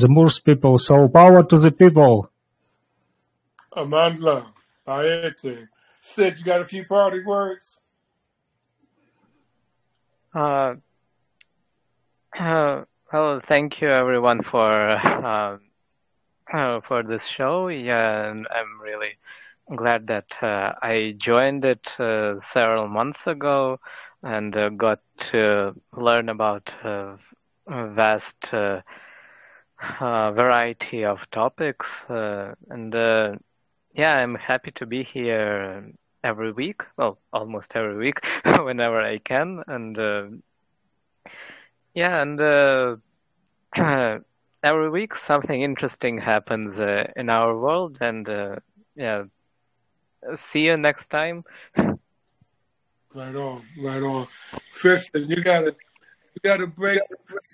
[0.00, 0.78] the Moors people.
[0.78, 2.30] So power to the people.
[3.76, 4.46] Amandla,
[4.86, 5.68] Awethu.
[6.00, 7.78] Said you got a few party words?
[10.34, 10.74] Uh,
[12.38, 15.58] uh, well, thank you everyone for uh,
[16.52, 17.68] uh, for this show.
[17.68, 19.18] Yeah, I'm really
[19.76, 23.80] glad that uh, I joined it uh, several months ago
[24.22, 27.16] and uh, got to learn about uh,
[27.66, 28.52] a vast
[30.00, 32.04] uh, variety of topics.
[32.08, 33.36] Uh, and uh,
[33.94, 35.92] yeah, I'm happy to be here
[36.24, 36.82] every week.
[36.96, 40.24] Well, almost every week, whenever I can, and uh,
[41.94, 42.96] yeah, and uh,
[44.62, 48.28] every week something interesting happens in our world, and
[48.94, 49.24] yeah,
[50.36, 51.44] see you next time.
[53.14, 54.26] Right on, right on.
[54.74, 55.42] Tristan, you
[56.38, 57.00] gotta gotta break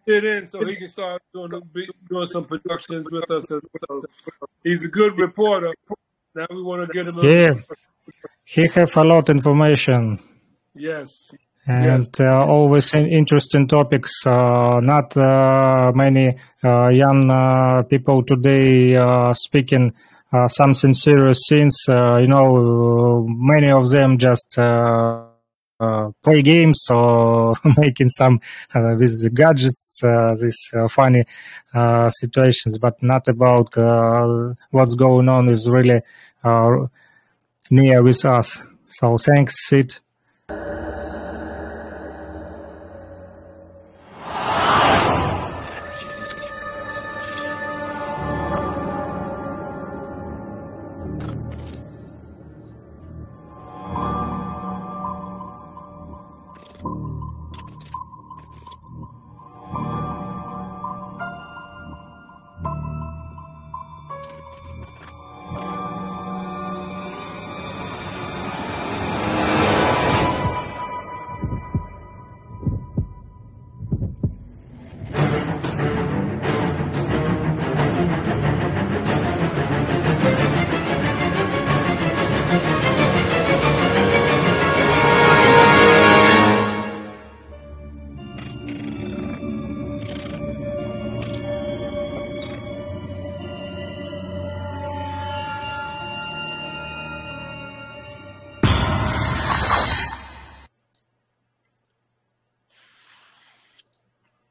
[0.06, 1.62] it in so he can start doing
[2.08, 3.44] doing some productions with us.
[4.62, 5.74] He's a good reporter.
[6.34, 7.18] Now we want to get him.
[7.22, 7.54] Yeah
[8.44, 10.18] he have a lot information.
[10.74, 11.34] Yes.
[11.66, 12.20] And yes.
[12.20, 14.26] Uh, always interesting topics.
[14.26, 19.94] Uh, not uh, many uh, young uh, people today uh, speaking
[20.48, 21.76] something serious things.
[21.88, 24.58] you know, many of them just
[25.80, 28.40] Uh, play games or making some
[28.74, 30.56] uh, with the gadgets, uh, these
[30.88, 31.24] funny
[32.08, 33.76] situations, but not about
[34.70, 36.00] what's going on is really
[37.70, 38.62] near with us.
[38.86, 39.96] So thanks, Sid.